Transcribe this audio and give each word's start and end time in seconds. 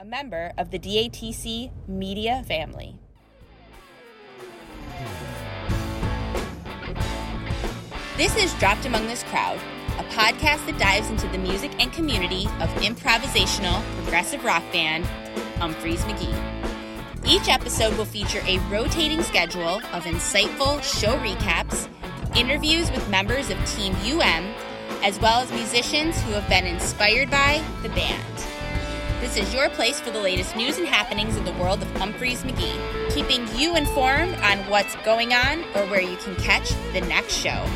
a 0.00 0.04
member 0.04 0.52
of 0.56 0.70
the 0.70 0.78
DATC 0.78 1.72
media 1.88 2.44
family. 2.46 3.00
This 8.16 8.36
is 8.36 8.54
Dropped 8.60 8.86
Among 8.86 9.08
This 9.08 9.24
Crowd, 9.24 9.58
a 9.98 10.04
podcast 10.04 10.64
that 10.66 10.78
dives 10.78 11.10
into 11.10 11.26
the 11.28 11.38
music 11.38 11.72
and 11.80 11.92
community 11.92 12.46
of 12.60 12.68
improvisational 12.76 13.82
progressive 13.96 14.44
rock 14.44 14.62
band 14.72 15.04
Umphrey's 15.56 16.04
McGee. 16.04 17.26
Each 17.26 17.48
episode 17.48 17.96
will 17.98 18.04
feature 18.04 18.42
a 18.46 18.58
rotating 18.70 19.24
schedule 19.24 19.78
of 19.92 20.04
insightful 20.04 20.80
show 20.80 21.18
recaps, 21.18 21.88
interviews 22.36 22.88
with 22.92 23.08
members 23.10 23.50
of 23.50 23.58
Team 23.66 23.96
UM, 24.04 24.54
as 25.02 25.18
well 25.18 25.40
as 25.40 25.50
musicians 25.50 26.20
who 26.22 26.30
have 26.34 26.48
been 26.48 26.66
inspired 26.66 27.32
by 27.32 27.60
the 27.82 27.88
band. 27.88 28.57
This 29.20 29.36
is 29.36 29.52
your 29.52 29.68
place 29.70 29.98
for 29.98 30.12
the 30.12 30.20
latest 30.20 30.54
news 30.54 30.78
and 30.78 30.86
happenings 30.86 31.36
in 31.36 31.44
the 31.44 31.52
world 31.54 31.82
of 31.82 31.88
Umphrey's 31.94 32.44
McGee, 32.44 33.12
keeping 33.12 33.48
you 33.58 33.74
informed 33.74 34.36
on 34.36 34.58
what's 34.70 34.94
going 35.04 35.32
on 35.32 35.64
or 35.74 35.84
where 35.86 36.00
you 36.00 36.16
can 36.18 36.36
catch 36.36 36.70
the 36.92 37.00
next 37.00 37.34
show. 37.34 37.66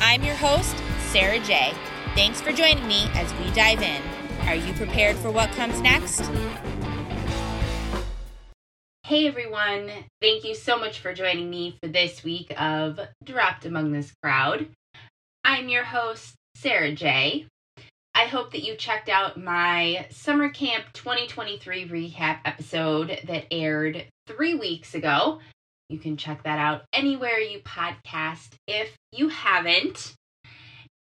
I'm 0.00 0.22
your 0.22 0.36
host, 0.36 0.74
Sara 1.10 1.38
J. 1.40 1.74
Thanks 2.14 2.40
for 2.40 2.50
joining 2.50 2.88
me 2.88 3.10
as 3.12 3.30
we 3.34 3.50
dive 3.50 3.82
in. 3.82 4.00
Are 4.48 4.54
you 4.54 4.72
prepared 4.72 5.16
for 5.16 5.30
what 5.30 5.50
comes 5.52 5.78
next? 5.82 6.22
Hey 9.04 9.26
everyone, 9.26 9.90
thank 10.22 10.44
you 10.44 10.54
so 10.54 10.78
much 10.78 11.00
for 11.00 11.12
joining 11.12 11.50
me 11.50 11.76
for 11.82 11.90
this 11.90 12.24
week 12.24 12.54
of 12.58 12.98
Dropped 13.22 13.66
Among 13.66 13.92
This 13.92 14.14
Crowd. 14.22 14.70
I'm 15.44 15.68
your 15.68 15.84
host, 15.84 16.36
Sara 16.54 16.92
J. 16.92 17.48
I 18.14 18.24
hope 18.24 18.52
that 18.52 18.64
you 18.64 18.74
checked 18.76 19.08
out 19.08 19.40
my 19.40 20.06
Summer 20.10 20.50
Camp 20.50 20.84
2023 20.92 21.88
recap 21.88 22.40
episode 22.44 23.20
that 23.24 23.46
aired 23.50 24.04
three 24.26 24.54
weeks 24.54 24.94
ago. 24.94 25.38
You 25.88 25.98
can 25.98 26.16
check 26.16 26.42
that 26.42 26.58
out 26.58 26.82
anywhere 26.92 27.38
you 27.38 27.60
podcast 27.60 28.54
if 28.66 28.96
you 29.12 29.28
haven't. 29.28 30.14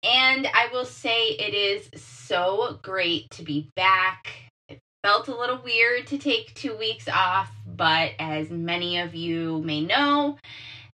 And 0.03 0.47
I 0.47 0.69
will 0.71 0.85
say 0.85 1.29
it 1.29 1.53
is 1.53 1.89
so 2.01 2.79
great 2.81 3.29
to 3.31 3.43
be 3.43 3.69
back. 3.75 4.33
It 4.67 4.79
felt 5.03 5.27
a 5.27 5.37
little 5.37 5.61
weird 5.63 6.07
to 6.07 6.17
take 6.17 6.53
two 6.53 6.75
weeks 6.77 7.07
off, 7.07 7.51
but 7.67 8.11
as 8.19 8.49
many 8.49 8.99
of 8.99 9.15
you 9.15 9.61
may 9.63 9.81
know, 9.81 10.37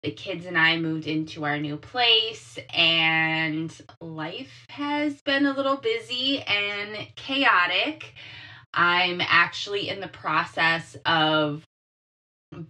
the 0.04 0.12
kids 0.12 0.46
and 0.46 0.58
I 0.58 0.78
moved 0.78 1.08
into 1.08 1.46
our 1.46 1.60
new 1.60 1.78
place, 1.78 2.58
and 2.74 3.72
life 4.00 4.66
has 4.70 5.22
been 5.22 5.46
a 5.46 5.54
little 5.54 5.78
busy 5.78 6.42
and 6.42 7.08
chaotic. 7.16 8.14
I'm 8.74 9.22
actually 9.22 9.90
in 9.90 10.00
the 10.00 10.08
process 10.08 10.96
of 11.06 11.64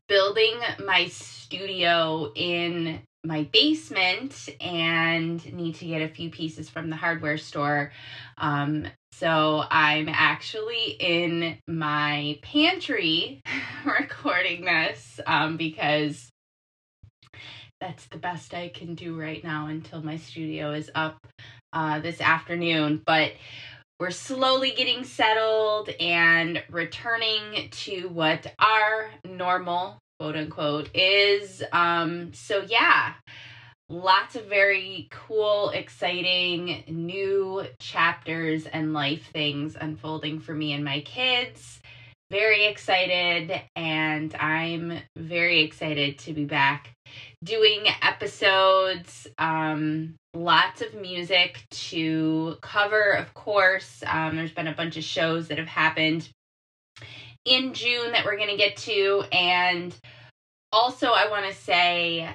building 0.08 0.60
my 0.86 1.08
studio 1.08 2.32
in 2.36 3.02
my 3.24 3.44
basement 3.44 4.50
and 4.60 5.54
need 5.54 5.76
to 5.76 5.86
get 5.86 6.02
a 6.02 6.08
few 6.08 6.30
pieces 6.30 6.70
from 6.70 6.90
the 6.90 6.96
hardware 6.96 7.38
store. 7.38 7.92
Um, 8.38 8.88
so 9.14 9.64
I'm 9.70 10.10
actually 10.10 10.98
in 11.00 11.58
my 11.68 12.40
pantry 12.42 13.42
recording 13.86 14.66
this 14.66 15.20
um, 15.28 15.58
because 15.58 16.31
that's 17.82 18.06
the 18.06 18.18
best 18.18 18.54
I 18.54 18.70
can 18.70 18.94
do 18.94 19.20
right 19.20 19.44
now 19.44 19.68
until 19.68 20.02
my 20.04 20.16
studio 20.16 20.72
is 20.72 20.90
up 20.94 21.18
uh, 21.74 22.00
this 22.00 22.22
afternoon. 22.22 23.02
But 23.06 23.34
we're 24.00 24.12
slowly 24.12 24.72
getting 24.72 25.04
settled 25.04 25.90
and 26.00 26.64
returning 26.70 27.70
to 27.72 28.08
what 28.08 28.54
our 28.60 29.10
normal, 29.26 29.98
quote 30.20 30.36
unquote, 30.36 30.90
is. 30.94 31.64
Um, 31.74 32.34
so, 32.34 32.64
yeah, 32.68 33.14
lots 33.90 34.36
of 34.36 34.46
very 34.46 35.08
cool, 35.12 35.72
exciting 35.72 36.84
new 36.88 37.66
chapters 37.80 38.68
and 38.68 38.94
life 38.94 39.28
things 39.34 39.76
unfolding 39.80 40.40
for 40.40 40.54
me 40.54 40.74
and 40.74 40.86
my 40.86 41.02
kids. 41.02 41.81
Very 42.32 42.68
excited, 42.68 43.52
and 43.76 44.34
I'm 44.36 45.00
very 45.18 45.64
excited 45.64 46.18
to 46.20 46.32
be 46.32 46.46
back 46.46 46.94
doing 47.44 47.84
episodes, 48.02 49.28
um, 49.38 50.16
lots 50.34 50.82
of 50.82 50.94
music 50.94 51.66
to 51.72 52.56
cover, 52.62 53.12
of 53.12 53.34
course. 53.34 54.02
Um, 54.08 54.38
there's 54.38 54.54
been 54.54 54.70
a 54.70 54.74
bunch 54.74 54.96
of 54.96 55.04
shows 55.04 55.50
that 55.50 55.58
have 55.58 55.68
happened 55.68 56.30
in 57.44 57.74
June 57.74 58.14
that 58.14 58.24
we're 58.24 58.38
going 58.38 58.48
to 58.48 58.56
get 58.56 58.78
to. 58.78 59.26
And 59.34 59.94
also, 60.72 61.08
I 61.08 61.28
want 61.30 61.48
to 61.48 61.54
say 61.54 62.30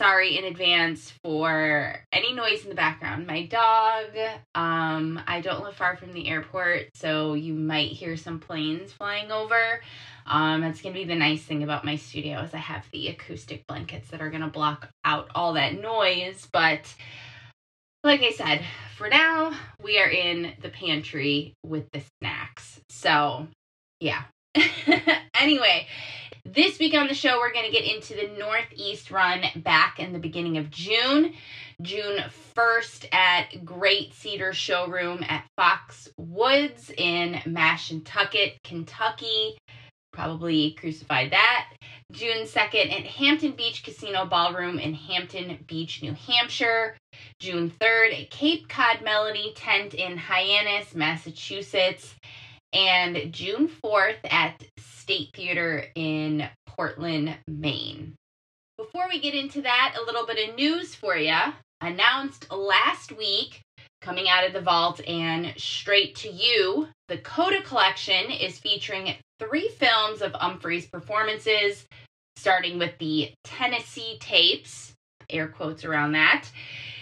sorry 0.00 0.38
in 0.38 0.44
advance 0.44 1.12
for 1.22 1.94
any 2.10 2.32
noise 2.32 2.62
in 2.62 2.70
the 2.70 2.74
background. 2.74 3.26
My 3.26 3.44
dog, 3.44 4.06
um, 4.54 5.20
I 5.26 5.42
don't 5.42 5.62
live 5.62 5.74
far 5.74 5.94
from 5.94 6.14
the 6.14 6.26
airport, 6.26 6.86
so 6.94 7.34
you 7.34 7.52
might 7.52 7.92
hear 7.92 8.16
some 8.16 8.40
planes 8.40 8.94
flying 8.94 9.30
over. 9.30 9.82
Um, 10.24 10.62
that's 10.62 10.80
to 10.94 10.98
be 10.98 11.04
the 11.04 11.14
nice 11.14 11.42
thing 11.42 11.62
about 11.62 11.84
my 11.84 11.96
studio 11.96 12.40
is 12.40 12.54
I 12.54 12.58
have 12.58 12.86
the 12.92 13.08
acoustic 13.08 13.66
blankets 13.66 14.08
that 14.08 14.22
are 14.22 14.30
to 14.40 14.48
block 14.48 14.88
out 15.04 15.28
all 15.34 15.52
that 15.52 15.78
noise. 15.78 16.48
But 16.50 16.94
like 18.02 18.22
I 18.22 18.30
said, 18.30 18.62
for 18.96 19.10
now, 19.10 19.52
we 19.82 19.98
are 19.98 20.08
in 20.08 20.54
the 20.62 20.70
pantry 20.70 21.52
with 21.62 21.84
the 21.92 22.02
snacks. 22.22 22.80
So, 22.88 23.48
yeah. 24.00 24.22
anyway, 25.38 25.88
this 26.52 26.78
week 26.78 26.94
on 26.94 27.06
the 27.06 27.14
show, 27.14 27.38
we're 27.38 27.52
going 27.52 27.70
to 27.70 27.72
get 27.72 27.84
into 27.84 28.14
the 28.14 28.36
Northeast 28.38 29.10
run 29.10 29.42
back 29.56 30.00
in 30.00 30.12
the 30.12 30.18
beginning 30.18 30.58
of 30.58 30.70
June. 30.70 31.34
June 31.80 32.24
1st 32.56 33.14
at 33.14 33.64
Great 33.64 34.14
Cedar 34.14 34.52
Showroom 34.52 35.24
at 35.28 35.44
Foxwoods 35.58 36.90
in 36.96 37.34
Mashantucket, 37.46 38.56
Connecticut 38.64 39.58
probably 40.12 40.72
crucified 40.72 41.32
that. 41.32 41.68
June 42.12 42.44
2nd 42.44 42.92
at 42.92 43.06
Hampton 43.06 43.52
Beach 43.52 43.82
Casino 43.84 44.26
Ballroom 44.26 44.78
in 44.78 44.92
Hampton 44.92 45.58
Beach, 45.66 46.02
New 46.02 46.12
Hampshire. 46.12 46.96
June 47.38 47.70
3rd 47.70 48.22
at 48.22 48.30
Cape 48.30 48.68
Cod 48.68 49.02
Melody 49.02 49.52
Tent 49.54 49.94
in 49.94 50.18
Hyannis, 50.18 50.94
Massachusetts. 50.94 52.14
And 52.72 53.32
June 53.32 53.68
4th 53.82 54.18
at 54.30 54.62
State 54.78 55.30
Theater 55.34 55.86
in 55.94 56.48
Portland, 56.66 57.36
Maine. 57.48 58.14
Before 58.78 59.06
we 59.08 59.20
get 59.20 59.34
into 59.34 59.62
that, 59.62 59.96
a 60.00 60.04
little 60.04 60.26
bit 60.26 60.48
of 60.48 60.54
news 60.54 60.94
for 60.94 61.16
you. 61.16 61.36
Announced 61.80 62.50
last 62.52 63.12
week 63.16 63.60
coming 64.00 64.28
out 64.28 64.46
of 64.46 64.52
the 64.52 64.60
vault 64.60 65.00
and 65.06 65.52
straight 65.56 66.14
to 66.16 66.30
you. 66.30 66.88
The 67.08 67.18
Coda 67.18 67.62
collection 67.62 68.30
is 68.30 68.58
featuring 68.58 69.14
three 69.38 69.68
films 69.68 70.22
of 70.22 70.32
Umphrey's 70.32 70.86
performances, 70.86 71.86
starting 72.36 72.78
with 72.78 72.96
the 72.98 73.32
Tennessee 73.44 74.16
tapes, 74.20 74.94
air 75.28 75.48
quotes 75.48 75.84
around 75.84 76.12
that. 76.12 76.46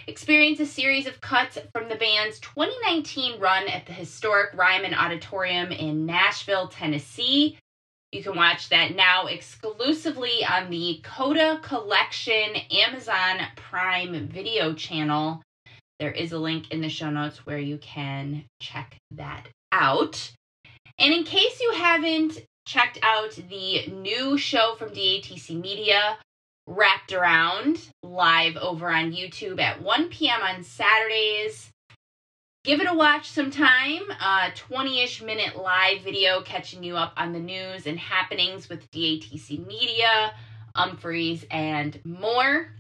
Experience 0.09 0.59
a 0.59 0.65
series 0.65 1.07
of 1.07 1.21
cuts 1.21 1.59
from 1.75 1.91
the 1.91 1.95
band's 1.95 2.41
2019 2.41 3.39
run 3.39 3.69
at 3.69 3.85
the 3.85 3.93
historic 3.93 4.55
Ryman 4.55 4.95
Auditorium 4.95 5.71
in 5.71 6.07
Nashville, 6.07 6.69
Tennessee. 6.69 7.59
You 8.13 8.23
can 8.23 8.35
watch 8.35 8.71
that 8.71 8.97
now 8.97 9.27
exclusively 9.27 10.47
on 10.47 10.71
the 10.71 11.03
Coda 11.05 11.61
Collection 11.63 12.57
Amazon 12.71 13.49
Prime 13.57 14.29
video 14.29 14.73
channel. 14.73 15.43
There 15.99 16.13
is 16.13 16.33
a 16.33 16.39
link 16.39 16.71
in 16.71 16.81
the 16.81 16.89
show 16.89 17.11
notes 17.11 17.45
where 17.45 17.59
you 17.59 17.77
can 17.77 18.47
check 18.63 18.97
that 19.11 19.49
out. 19.73 20.33
And 20.99 21.13
in 21.13 21.25
case 21.25 21.61
you 21.61 21.73
haven't 21.73 22.39
checked 22.67 22.99
out 23.03 23.33
the 23.51 23.89
new 23.89 24.39
show 24.39 24.75
from 24.79 24.89
DATC 24.89 25.61
Media, 25.61 26.17
Wrapped 26.71 27.15
Around, 27.15 27.81
live 28.03 28.59
over 28.59 28.91
on 28.91 29.13
YouTube 29.13 29.59
at 29.59 29.81
1 29.81 30.11
p.m. 30.11 30.43
on 30.43 30.63
Saturdays, 30.63 31.71
give 32.63 32.83
it 32.83 32.87
a 32.87 32.93
watch 32.93 33.31
sometime. 33.31 34.03
Uh, 34.21 34.51
a 34.53 34.55
20 34.55 35.03
ish 35.03 35.23
minute 35.23 35.57
live 35.57 36.03
video 36.03 36.43
catching 36.43 36.85
you 36.85 36.95
up 36.95 37.15
on 37.17 37.33
the 37.33 37.41
news 37.41 37.87
and 37.87 37.99
happenings 37.99 38.69
with 38.69 38.91
DATC 38.91 39.67
Media, 39.67 40.35
Umphrey's, 40.77 41.47
and 41.51 41.99
more. 42.05 42.75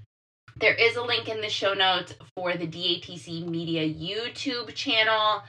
There 0.61 0.75
is 0.75 0.97
a 0.97 1.03
link 1.03 1.31
in 1.31 1.41
the 1.41 1.49
show 1.49 1.73
notes 1.73 2.13
for 2.37 2.59
the 2.59 2.67
DATC 2.67 3.49
Media 3.49 3.89
YouTube 3.89 4.75
channel. 4.75 5.43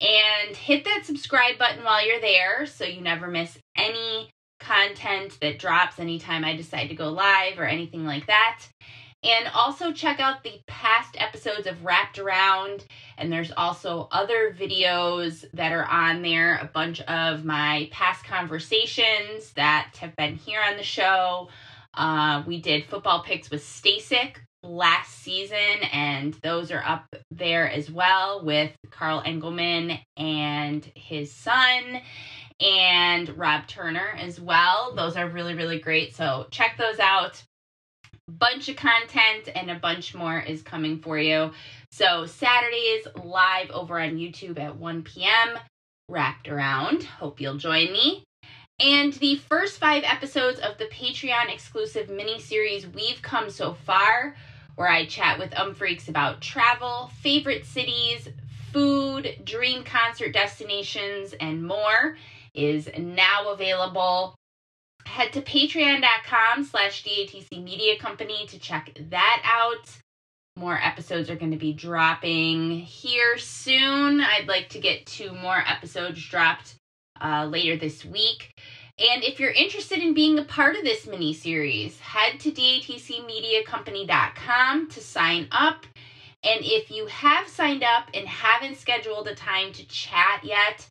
And 0.00 0.56
hit 0.56 0.84
that 0.84 1.02
subscribe 1.04 1.58
button 1.58 1.84
while 1.84 2.04
you're 2.04 2.20
there 2.20 2.66
so 2.66 2.84
you 2.84 3.00
never 3.00 3.28
miss 3.28 3.56
any 3.76 4.33
content 4.60 5.38
that 5.40 5.58
drops 5.58 5.98
anytime 5.98 6.44
I 6.44 6.56
decide 6.56 6.88
to 6.88 6.94
go 6.94 7.10
live 7.10 7.58
or 7.58 7.64
anything 7.64 8.04
like 8.04 8.26
that. 8.26 8.62
And 9.22 9.48
also 9.54 9.90
check 9.90 10.20
out 10.20 10.44
the 10.44 10.60
past 10.66 11.16
episodes 11.18 11.66
of 11.66 11.82
Wrapped 11.82 12.18
Around. 12.18 12.84
And 13.16 13.32
there's 13.32 13.52
also 13.56 14.06
other 14.12 14.54
videos 14.58 15.46
that 15.54 15.72
are 15.72 15.86
on 15.86 16.20
there, 16.20 16.56
a 16.56 16.66
bunch 16.66 17.00
of 17.02 17.42
my 17.42 17.88
past 17.90 18.24
conversations 18.24 19.52
that 19.52 19.96
have 20.00 20.14
been 20.16 20.36
here 20.36 20.60
on 20.60 20.76
the 20.76 20.82
show. 20.82 21.48
Uh, 21.94 22.42
we 22.46 22.60
did 22.60 22.84
football 22.84 23.22
picks 23.22 23.50
with 23.50 23.62
Stasik 23.62 24.36
last 24.62 25.18
season, 25.22 25.82
and 25.92 26.34
those 26.42 26.70
are 26.70 26.82
up 26.84 27.06
there 27.30 27.70
as 27.70 27.90
well 27.90 28.44
with 28.44 28.72
Carl 28.90 29.22
Engelman 29.24 29.98
and 30.16 30.84
his 30.96 31.32
son 31.32 32.00
and 32.60 33.36
Rob 33.36 33.66
Turner 33.66 34.16
as 34.18 34.40
well. 34.40 34.94
Those 34.94 35.16
are 35.16 35.28
really, 35.28 35.54
really 35.54 35.80
great. 35.80 36.14
So 36.14 36.46
check 36.50 36.76
those 36.78 36.98
out 36.98 37.42
bunch 38.28 38.68
of 38.68 38.76
content 38.76 39.50
and 39.54 39.70
a 39.70 39.78
bunch 39.78 40.14
more 40.14 40.38
is 40.38 40.62
coming 40.62 40.98
for 40.98 41.18
you. 41.18 41.52
So 41.90 42.26
Saturdays 42.26 43.06
live 43.22 43.70
over 43.70 44.00
on 44.00 44.16
YouTube 44.16 44.58
at 44.58 44.76
1 44.76 45.02
p.m. 45.02 45.58
Wrapped 46.08 46.48
around. 46.48 47.04
Hope 47.04 47.40
you'll 47.40 47.58
join 47.58 47.92
me. 47.92 48.24
And 48.80 49.12
the 49.14 49.36
first 49.36 49.78
five 49.78 50.02
episodes 50.04 50.58
of 50.58 50.78
the 50.78 50.86
Patreon 50.86 51.52
exclusive 51.52 52.08
mini 52.10 52.40
series 52.40 52.86
We've 52.86 53.22
Come 53.22 53.48
So 53.48 53.74
Far, 53.74 54.34
where 54.74 54.88
I 54.88 55.06
chat 55.06 55.38
with 55.38 55.56
um 55.56 55.74
freaks 55.74 56.08
about 56.08 56.40
travel, 56.40 57.10
favorite 57.20 57.64
cities, 57.64 58.28
food, 58.72 59.42
dream 59.44 59.84
concert 59.84 60.32
destinations, 60.32 61.34
and 61.34 61.64
more, 61.64 62.16
is 62.54 62.88
now 62.98 63.50
available. 63.50 64.34
Head 65.06 65.32
to 65.34 65.42
patreon.com 65.42 66.64
slash 66.64 67.04
datc 67.04 67.62
media 67.62 67.98
company 67.98 68.46
to 68.48 68.58
check 68.58 68.90
that 69.10 69.42
out. 69.44 69.90
More 70.56 70.80
episodes 70.80 71.28
are 71.30 71.36
going 71.36 71.50
to 71.50 71.56
be 71.56 71.72
dropping 71.72 72.78
here 72.78 73.36
soon. 73.38 74.20
I'd 74.20 74.48
like 74.48 74.68
to 74.70 74.78
get 74.78 75.04
two 75.04 75.32
more 75.32 75.64
episodes 75.66 76.24
dropped 76.28 76.76
uh, 77.20 77.46
later 77.46 77.76
this 77.76 78.04
week. 78.04 78.52
And 78.98 79.24
if 79.24 79.40
you're 79.40 79.50
interested 79.50 79.98
in 79.98 80.14
being 80.14 80.38
a 80.38 80.44
part 80.44 80.76
of 80.76 80.84
this 80.84 81.08
mini 81.08 81.34
series 81.34 81.98
head 81.98 82.38
to 82.40 82.52
datcmediacompany.com 82.52 84.90
to 84.90 85.00
sign 85.00 85.48
up. 85.50 85.86
And 86.44 86.60
if 86.62 86.88
you 86.90 87.06
have 87.06 87.48
signed 87.48 87.82
up 87.82 88.10
and 88.14 88.28
haven't 88.28 88.76
scheduled 88.76 89.26
a 89.26 89.34
time 89.34 89.72
to 89.72 89.84
chat 89.86 90.44
yet 90.44 90.86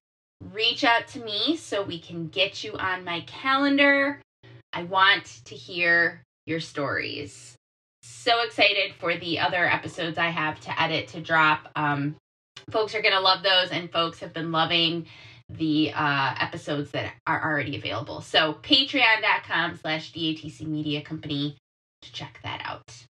reach 0.52 0.84
out 0.84 1.08
to 1.10 1.24
me 1.24 1.58
so 1.58 1.84
we 1.84 2.00
can 2.00 2.28
get 2.28 2.64
you 2.64 2.74
on 2.74 3.04
my 3.04 3.22
calendar. 3.22 4.22
I 4.72 4.84
want 4.84 5.42
to 5.46 5.56
hear 5.56 6.22
your 6.46 6.60
stories. 6.60 7.56
So 8.02 8.42
excited 8.42 8.94
for 9.00 9.16
the 9.16 9.40
other 9.40 9.66
episodes 9.66 10.18
I 10.18 10.30
have 10.30 10.60
to 10.62 10.82
edit 10.82 11.10
to 11.10 11.22
drop. 11.22 11.70
Um, 11.76 12.16
folks 12.70 12.96
are 12.96 13.02
going 13.02 13.14
to 13.14 13.20
love 13.20 13.44
those, 13.44 13.72
and 13.72 13.92
folks 13.92 14.20
have 14.20 14.34
been 14.34 14.52
loving 14.52 15.06
the 15.50 15.92
uh, 15.94 16.36
episodes 16.40 16.92
that 16.92 17.14
are 17.28 17.44
already 17.44 17.76
available. 17.76 18.22
So 18.22 18.54
patreon.com 18.62 19.78
slash 19.78 20.12
DATC 20.12 20.66
Media 20.66 21.02
Company 21.02 21.58
to 22.02 22.12
check 22.12 22.40
that 22.44 22.62
out. 22.66 23.06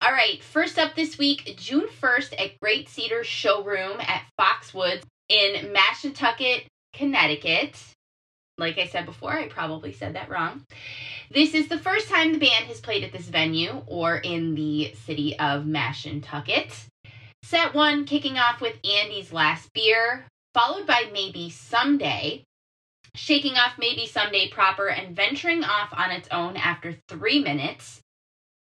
All 0.00 0.12
right, 0.12 0.42
first 0.42 0.78
up 0.78 0.94
this 0.94 1.16
week, 1.18 1.54
June 1.56 1.86
1st 2.00 2.34
at 2.38 2.60
Great 2.60 2.88
Cedar 2.88 3.24
Showroom 3.24 4.00
at 4.00 4.22
Foxwoods 4.38 5.02
in 5.28 5.72
Mashantucket, 5.74 6.66
Connecticut. 6.92 7.78
Like 8.56 8.78
I 8.78 8.86
said 8.86 9.06
before, 9.06 9.32
I 9.32 9.48
probably 9.48 9.92
said 9.92 10.14
that 10.14 10.30
wrong. 10.30 10.62
This 11.30 11.54
is 11.54 11.68
the 11.68 11.78
first 11.78 12.08
time 12.08 12.32
the 12.32 12.38
band 12.38 12.66
has 12.66 12.80
played 12.80 13.02
at 13.02 13.12
this 13.12 13.26
venue 13.26 13.82
or 13.86 14.16
in 14.16 14.54
the 14.54 14.94
city 15.04 15.36
of 15.38 15.64
Mashantucket. 15.64 16.86
Set 17.42 17.74
one 17.74 18.04
kicking 18.04 18.38
off 18.38 18.60
with 18.60 18.78
Andy's 18.84 19.32
Last 19.32 19.72
Beer, 19.74 20.26
followed 20.54 20.86
by 20.86 21.10
Maybe 21.12 21.50
Someday, 21.50 22.44
shaking 23.14 23.54
off 23.54 23.72
Maybe 23.78 24.06
Someday 24.06 24.48
proper 24.48 24.88
and 24.88 25.16
venturing 25.16 25.64
off 25.64 25.92
on 25.92 26.10
its 26.10 26.28
own 26.30 26.56
after 26.56 26.96
three 27.08 27.42
minutes, 27.42 28.00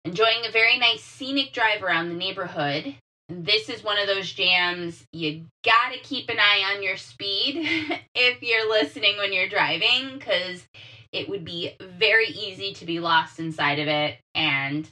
enjoying 0.04 0.46
a 0.46 0.52
very 0.52 0.78
nice 0.78 1.02
scenic 1.02 1.52
drive 1.52 1.82
around 1.82 2.08
the 2.08 2.14
neighborhood, 2.14 2.94
this 3.28 3.68
is 3.68 3.82
one 3.82 3.98
of 3.98 4.06
those 4.06 4.32
jams 4.32 5.04
you 5.12 5.44
gotta 5.64 5.98
keep 6.02 6.28
an 6.28 6.38
eye 6.38 6.74
on 6.74 6.82
your 6.82 6.96
speed 6.96 7.56
if 8.14 8.42
you're 8.42 8.68
listening 8.68 9.16
when 9.16 9.32
you're 9.32 9.48
driving 9.48 10.18
because 10.18 10.66
it 11.12 11.28
would 11.28 11.44
be 11.44 11.72
very 11.80 12.26
easy 12.26 12.74
to 12.74 12.84
be 12.84 13.00
lost 13.00 13.38
inside 13.38 13.78
of 13.78 13.88
it 13.88 14.18
and 14.34 14.88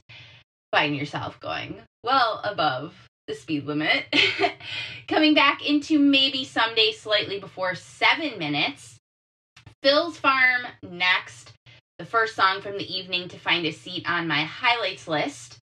find 0.71 0.95
yourself 0.95 1.39
going 1.39 1.81
well 2.03 2.41
above 2.43 2.95
the 3.27 3.35
speed 3.35 3.65
limit. 3.65 4.05
Coming 5.07 5.33
back 5.33 5.67
into 5.67 5.99
maybe 5.99 6.43
someday 6.43 6.91
slightly 6.91 7.39
before 7.39 7.75
seven 7.75 8.37
minutes. 8.37 8.97
Phil's 9.81 10.17
Farm 10.17 10.61
next, 10.81 11.51
the 11.99 12.05
first 12.05 12.35
song 12.35 12.61
from 12.61 12.77
the 12.77 12.93
evening 12.93 13.27
to 13.29 13.37
find 13.37 13.65
a 13.65 13.71
seat 13.71 14.09
on 14.09 14.27
my 14.27 14.43
highlights 14.43 15.07
list. 15.07 15.57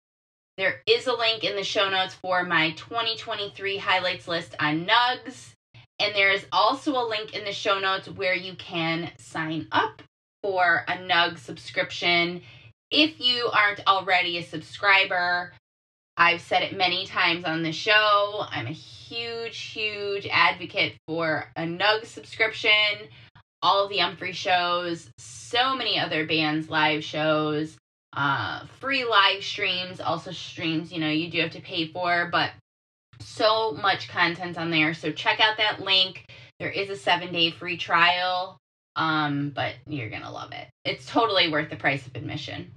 There 0.58 0.82
is 0.86 1.06
a 1.06 1.12
link 1.12 1.44
in 1.44 1.54
the 1.54 1.62
show 1.62 1.88
notes 1.88 2.14
for 2.14 2.42
my 2.42 2.72
2023 2.72 3.76
highlights 3.76 4.26
list 4.26 4.56
on 4.58 4.86
Nugs. 4.88 5.52
And 6.00 6.12
there 6.16 6.32
is 6.32 6.46
also 6.50 6.94
a 6.94 7.06
link 7.06 7.32
in 7.32 7.44
the 7.44 7.52
show 7.52 7.78
notes 7.78 8.08
where 8.08 8.34
you 8.34 8.56
can 8.56 9.12
sign 9.18 9.68
up 9.70 10.02
for 10.42 10.84
a 10.88 10.94
Nug 10.94 11.38
subscription. 11.38 12.42
If 12.90 13.20
you 13.20 13.48
aren't 13.52 13.86
already 13.86 14.38
a 14.38 14.42
subscriber, 14.42 15.52
I've 16.16 16.40
said 16.40 16.62
it 16.62 16.76
many 16.76 17.06
times 17.06 17.44
on 17.44 17.62
the 17.62 17.70
show. 17.70 18.44
I'm 18.50 18.66
a 18.66 18.70
huge, 18.70 19.58
huge 19.58 20.26
advocate 20.28 20.96
for 21.06 21.52
a 21.54 21.62
Nug 21.62 22.04
subscription. 22.04 23.06
All 23.62 23.88
the 23.88 23.98
Umphrey 23.98 24.34
shows, 24.34 25.08
so 25.18 25.76
many 25.76 26.00
other 26.00 26.26
bands' 26.26 26.68
live 26.68 27.04
shows 27.04 27.77
uh, 28.12 28.64
free 28.80 29.04
live 29.04 29.44
streams, 29.44 30.00
also 30.00 30.30
streams, 30.30 30.92
you 30.92 31.00
know, 31.00 31.10
you 31.10 31.30
do 31.30 31.40
have 31.40 31.50
to 31.52 31.60
pay 31.60 31.88
for, 31.88 32.28
but 32.32 32.50
so 33.20 33.72
much 33.72 34.08
content 34.08 34.58
on 34.58 34.70
there. 34.70 34.94
So 34.94 35.12
check 35.12 35.40
out 35.40 35.58
that 35.58 35.80
link. 35.80 36.24
There 36.58 36.70
is 36.70 36.90
a 36.90 36.96
seven 36.96 37.32
day 37.32 37.50
free 37.50 37.76
trial, 37.76 38.58
um, 38.96 39.50
but 39.54 39.74
you're 39.86 40.10
gonna 40.10 40.30
love 40.30 40.52
it. 40.52 40.68
It's 40.84 41.06
totally 41.06 41.50
worth 41.50 41.70
the 41.70 41.76
price 41.76 42.06
of 42.06 42.16
admission. 42.16 42.72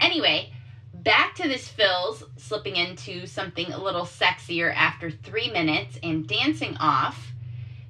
Anyway, 0.00 0.52
back 0.94 1.34
to 1.36 1.48
this 1.48 1.68
Phil's 1.68 2.24
slipping 2.36 2.76
into 2.76 3.26
something 3.26 3.72
a 3.72 3.82
little 3.82 4.04
sexier 4.04 4.74
after 4.74 5.10
three 5.10 5.50
minutes 5.50 5.98
and 6.02 6.28
dancing 6.28 6.76
off. 6.76 7.32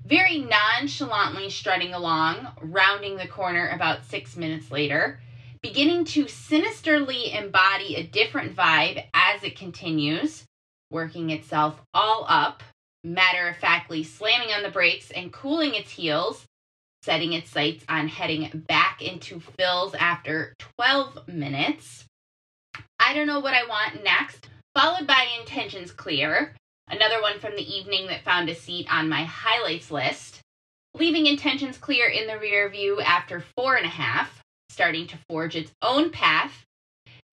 Very 0.06 0.38
nonchalantly 0.38 1.50
strutting 1.50 1.92
along, 1.92 2.48
rounding 2.62 3.16
the 3.16 3.26
corner 3.26 3.68
about 3.68 4.06
six 4.06 4.36
minutes 4.36 4.70
later 4.70 5.20
beginning 5.62 6.04
to 6.04 6.28
sinisterly 6.28 7.32
embody 7.32 7.96
a 7.96 8.06
different 8.06 8.54
vibe 8.54 9.04
as 9.14 9.42
it 9.42 9.56
continues, 9.56 10.44
working 10.90 11.30
itself 11.30 11.80
all 11.92 12.24
up, 12.28 12.62
matter 13.04 13.48
of 13.48 13.56
factly 13.56 14.02
slamming 14.02 14.50
on 14.50 14.62
the 14.62 14.70
brakes 14.70 15.10
and 15.10 15.32
cooling 15.32 15.74
its 15.74 15.90
heels, 15.90 16.44
setting 17.02 17.32
its 17.32 17.50
sights 17.50 17.84
on 17.88 18.08
heading 18.08 18.64
back 18.68 19.02
into 19.02 19.40
Phil's 19.40 19.94
after 19.94 20.54
12 20.76 21.28
minutes. 21.28 22.04
I 23.00 23.14
don't 23.14 23.26
know 23.26 23.40
what 23.40 23.54
I 23.54 23.66
want 23.66 24.04
next, 24.04 24.48
followed 24.74 25.06
by 25.06 25.26
Intentions 25.40 25.92
Clear, 25.92 26.54
another 26.88 27.20
one 27.22 27.38
from 27.38 27.56
the 27.56 27.76
evening 27.76 28.08
that 28.08 28.24
found 28.24 28.48
a 28.48 28.54
seat 28.54 28.86
on 28.92 29.08
my 29.08 29.24
highlights 29.24 29.90
list, 29.90 30.40
leaving 30.94 31.26
Intentions 31.26 31.78
Clear 31.78 32.08
in 32.08 32.26
the 32.26 32.38
rear 32.38 32.68
view 32.68 33.00
after 33.00 33.44
four 33.56 33.76
and 33.76 33.86
a 33.86 33.90
half 33.90 34.42
starting 34.68 35.06
to 35.08 35.18
forge 35.28 35.56
its 35.56 35.72
own 35.82 36.10
path, 36.10 36.64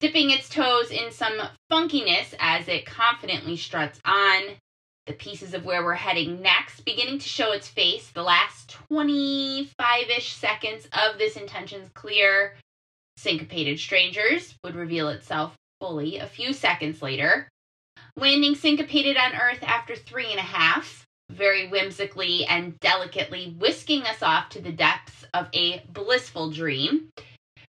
dipping 0.00 0.30
its 0.30 0.48
toes 0.48 0.90
in 0.90 1.10
some 1.10 1.40
funkiness 1.70 2.34
as 2.38 2.68
it 2.68 2.86
confidently 2.86 3.56
struts 3.56 4.00
on. 4.04 4.42
The 5.06 5.12
pieces 5.12 5.54
of 5.54 5.64
where 5.64 5.84
we're 5.84 5.94
heading 5.94 6.42
next 6.42 6.80
beginning 6.80 7.20
to 7.20 7.28
show 7.28 7.52
its 7.52 7.68
face. 7.68 8.10
The 8.10 8.24
last 8.24 8.70
25 8.88 10.10
ish 10.10 10.32
seconds 10.32 10.88
of 10.92 11.18
this 11.18 11.36
intention's 11.36 11.88
clear. 11.94 12.56
Syncopated 13.16 13.78
Strangers 13.78 14.56
would 14.64 14.74
reveal 14.74 15.08
itself 15.08 15.54
fully 15.80 16.18
a 16.18 16.26
few 16.26 16.52
seconds 16.52 17.02
later. 17.02 17.48
Landing 18.16 18.56
syncopated 18.56 19.16
on 19.16 19.34
Earth 19.34 19.62
after 19.62 19.94
three 19.94 20.30
and 20.30 20.40
a 20.40 20.42
half, 20.42 21.06
very 21.30 21.68
whimsically 21.68 22.44
and 22.46 22.78
delicately 22.80 23.54
whisking 23.58 24.02
us 24.02 24.22
off 24.22 24.48
to 24.50 24.60
the 24.60 24.72
depths 24.72 25.05
of 25.36 25.48
a 25.54 25.82
blissful 25.92 26.50
dream 26.50 27.08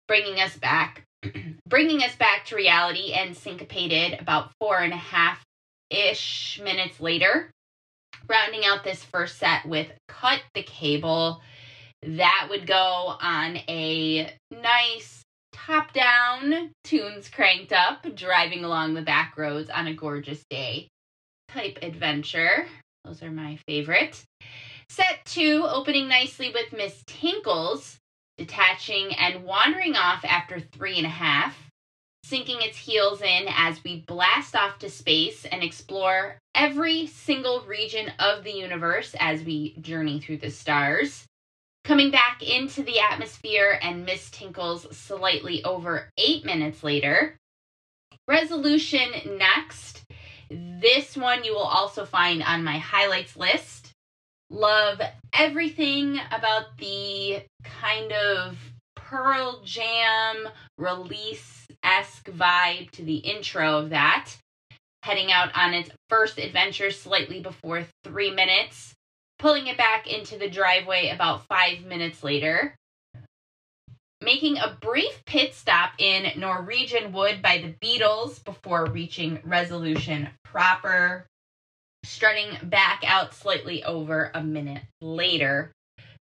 bringing 0.08 0.40
us 0.40 0.56
back 0.56 1.02
bringing 1.68 2.02
us 2.02 2.14
back 2.16 2.44
to 2.46 2.56
reality 2.56 3.12
and 3.12 3.36
syncopated 3.36 4.18
about 4.20 4.50
four 4.60 4.78
and 4.78 4.92
a 4.92 4.96
half 4.96 5.42
ish 5.90 6.60
minutes 6.62 7.00
later 7.00 7.50
rounding 8.28 8.64
out 8.64 8.84
this 8.84 9.02
first 9.04 9.38
set 9.38 9.66
with 9.66 9.88
cut 10.08 10.40
the 10.54 10.62
cable 10.62 11.40
that 12.02 12.46
would 12.50 12.66
go 12.66 13.16
on 13.20 13.56
a 13.68 14.32
nice 14.50 15.22
top 15.52 15.92
down, 15.92 16.70
tunes 16.84 17.28
cranked 17.28 17.72
up, 17.72 18.06
driving 18.14 18.64
along 18.64 18.94
the 18.94 19.02
back 19.02 19.36
roads 19.36 19.70
on 19.70 19.86
a 19.86 19.94
gorgeous 19.94 20.44
day 20.50 20.88
type 21.48 21.78
adventure. 21.82 22.66
Those 23.04 23.22
are 23.22 23.30
my 23.30 23.58
favorite. 23.66 24.22
Set 24.88 25.24
two, 25.24 25.64
opening 25.68 26.08
nicely 26.08 26.50
with 26.50 26.72
Miss 26.72 27.02
Tinkles, 27.06 27.98
detaching 28.38 29.14
and 29.14 29.44
wandering 29.44 29.96
off 29.96 30.24
after 30.24 30.60
three 30.60 30.96
and 30.96 31.06
a 31.06 31.10
half, 31.10 31.56
sinking 32.24 32.58
its 32.60 32.78
heels 32.78 33.20
in 33.22 33.46
as 33.48 33.82
we 33.84 34.04
blast 34.06 34.56
off 34.56 34.78
to 34.78 34.90
space 34.90 35.44
and 35.44 35.62
explore 35.62 36.38
every 36.54 37.06
single 37.06 37.60
region 37.62 38.10
of 38.18 38.42
the 38.42 38.52
universe 38.52 39.14
as 39.20 39.42
we 39.42 39.76
journey 39.80 40.20
through 40.20 40.38
the 40.38 40.50
stars. 40.50 41.26
Coming 41.84 42.10
back 42.10 42.42
into 42.42 42.82
the 42.82 42.98
atmosphere 42.98 43.78
and 43.80 44.04
Miss 44.04 44.28
Tinkles 44.30 44.88
slightly 44.96 45.62
over 45.62 46.10
eight 46.18 46.44
minutes 46.44 46.82
later. 46.82 47.36
Resolution 48.26 49.38
next. 49.38 50.02
This 50.50 51.16
one 51.16 51.44
you 51.44 51.52
will 51.52 51.60
also 51.60 52.04
find 52.04 52.42
on 52.42 52.64
my 52.64 52.78
highlights 52.78 53.36
list. 53.36 53.85
Love 54.50 55.00
everything 55.32 56.18
about 56.30 56.78
the 56.78 57.42
kind 57.64 58.12
of 58.12 58.56
Pearl 58.94 59.60
Jam 59.64 60.48
release 60.78 61.66
esque 61.82 62.28
vibe 62.30 62.90
to 62.92 63.02
the 63.02 63.16
intro 63.16 63.78
of 63.78 63.90
that. 63.90 64.30
Heading 65.02 65.30
out 65.30 65.50
on 65.56 65.74
its 65.74 65.90
first 66.08 66.38
adventure 66.38 66.90
slightly 66.90 67.40
before 67.40 67.86
three 68.04 68.30
minutes, 68.30 68.94
pulling 69.38 69.66
it 69.66 69.76
back 69.76 70.06
into 70.06 70.38
the 70.38 70.48
driveway 70.48 71.10
about 71.10 71.46
five 71.46 71.84
minutes 71.84 72.24
later. 72.24 72.74
Making 74.20 74.58
a 74.58 74.76
brief 74.80 75.24
pit 75.26 75.54
stop 75.54 75.92
in 75.98 76.40
Norwegian 76.40 77.12
Wood 77.12 77.42
by 77.42 77.58
the 77.58 77.74
Beatles 77.84 78.42
before 78.44 78.86
reaching 78.86 79.40
Resolution 79.44 80.28
proper. 80.44 81.26
Strutting 82.06 82.68
back 82.68 83.02
out 83.04 83.34
slightly 83.34 83.82
over 83.82 84.30
a 84.32 84.40
minute 84.40 84.82
later. 85.00 85.72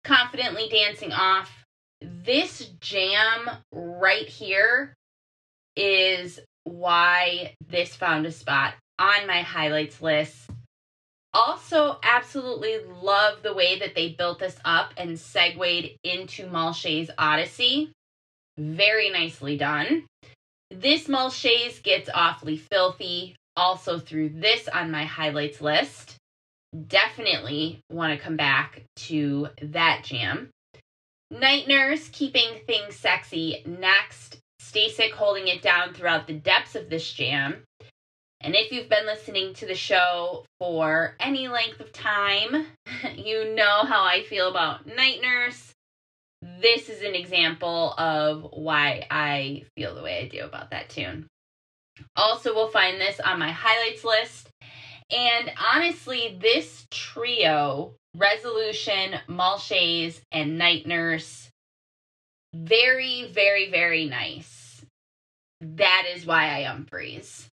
Confidently 0.05 0.69
dancing 0.69 1.11
off 1.11 1.51
this 2.01 2.69
jam 2.79 3.49
right 3.73 4.27
here 4.27 4.93
is 5.75 6.39
why 6.63 7.53
this 7.69 7.97
found 7.97 8.25
a 8.25 8.31
spot 8.31 8.75
on 8.97 9.27
my 9.27 9.41
highlights 9.41 10.01
list. 10.01 10.49
Also, 11.33 11.99
absolutely 12.01 12.77
love 13.01 13.43
the 13.43 13.53
way 13.53 13.77
that 13.79 13.93
they 13.93 14.09
built 14.09 14.39
this 14.39 14.55
up 14.63 14.93
and 14.95 15.19
segued 15.19 15.89
into 16.05 16.47
Mulche's 16.47 17.11
Odyssey. 17.17 17.91
Very 18.57 19.09
nicely 19.09 19.57
done. 19.57 20.05
This 20.71 21.09
Mulche's 21.09 21.79
gets 21.79 22.09
awfully 22.13 22.55
filthy 22.55 23.35
also 23.55 23.99
through 23.99 24.29
this 24.29 24.67
on 24.67 24.91
my 24.91 25.05
highlights 25.05 25.61
list. 25.61 26.15
Definitely 26.87 27.81
want 27.91 28.17
to 28.17 28.23
come 28.23 28.37
back 28.37 28.83
to 29.07 29.49
that 29.61 30.03
jam. 30.03 30.49
Night 31.29 31.67
Nurse 31.67 32.09
keeping 32.09 32.59
things 32.65 32.95
sexy. 32.95 33.63
Next, 33.65 34.37
Stasik 34.61 35.11
holding 35.11 35.47
it 35.47 35.61
down 35.61 35.93
throughout 35.93 36.27
the 36.27 36.33
depths 36.33 36.75
of 36.75 36.89
this 36.89 37.11
jam. 37.11 37.63
And 38.41 38.55
if 38.55 38.71
you've 38.71 38.89
been 38.89 39.05
listening 39.05 39.53
to 39.55 39.65
the 39.65 39.75
show 39.75 40.45
for 40.59 41.15
any 41.19 41.47
length 41.47 41.79
of 41.79 41.93
time, 41.93 42.67
you 43.15 43.55
know 43.55 43.83
how 43.85 44.03
I 44.03 44.23
feel 44.23 44.49
about 44.49 44.85
Night 44.85 45.19
Nurse. 45.21 45.73
This 46.61 46.89
is 46.89 47.01
an 47.01 47.15
example 47.15 47.93
of 47.97 48.45
why 48.51 49.07
I 49.09 49.63
feel 49.77 49.95
the 49.95 50.03
way 50.03 50.19
I 50.23 50.27
do 50.27 50.43
about 50.43 50.71
that 50.71 50.89
tune. 50.89 51.27
Also, 52.15 52.53
we'll 52.53 52.69
find 52.69 52.99
this 52.99 53.19
on 53.19 53.39
my 53.39 53.51
highlights 53.51 54.03
list. 54.03 54.49
And 55.11 55.51
honestly, 55.73 56.37
this 56.41 56.87
trio 56.91 57.95
Resolution, 58.15 59.15
Mulche's, 59.27 60.21
and 60.31 60.57
Night 60.57 60.85
Nurse. 60.85 61.49
Very, 62.53 63.27
very, 63.31 63.71
very 63.71 64.05
nice. 64.05 64.85
That 65.61 66.03
is 66.13 66.25
why 66.25 66.59
I 66.59 66.63
unfreeze. 66.71 67.47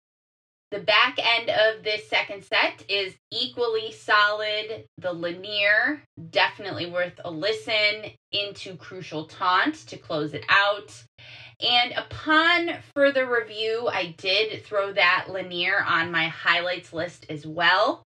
The 0.72 0.80
back 0.80 1.18
end 1.18 1.50
of 1.50 1.84
this 1.84 2.10
second 2.10 2.44
set 2.44 2.84
is 2.90 3.16
equally 3.32 3.92
solid. 3.92 4.86
The 4.98 5.14
Linear, 5.14 6.04
definitely 6.30 6.88
worth 6.88 7.20
a 7.24 7.32
listen 7.32 8.12
into 8.32 8.76
Crucial 8.76 9.26
Taunt 9.26 9.76
to 9.88 9.98
close 9.98 10.34
it 10.34 10.44
out. 10.50 11.04
And 11.60 11.94
upon 11.94 12.78
further 12.94 13.26
review, 13.26 13.90
I 13.92 14.16
did 14.18 14.64
throw 14.66 14.94
that 14.94 15.28
Linear 15.30 15.84
on 15.84 16.12
my 16.12 16.28
highlights 16.28 16.94
list 16.94 17.26
as 17.30 17.46
well 17.46 18.04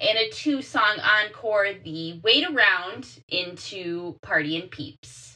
and 0.00 0.18
a 0.18 0.30
two 0.30 0.62
song 0.62 0.98
encore, 1.00 1.74
the 1.84 2.18
Weight 2.24 2.48
Around 2.48 3.22
into 3.28 4.16
Partyin' 4.22 4.68
Peeps. 4.68 5.29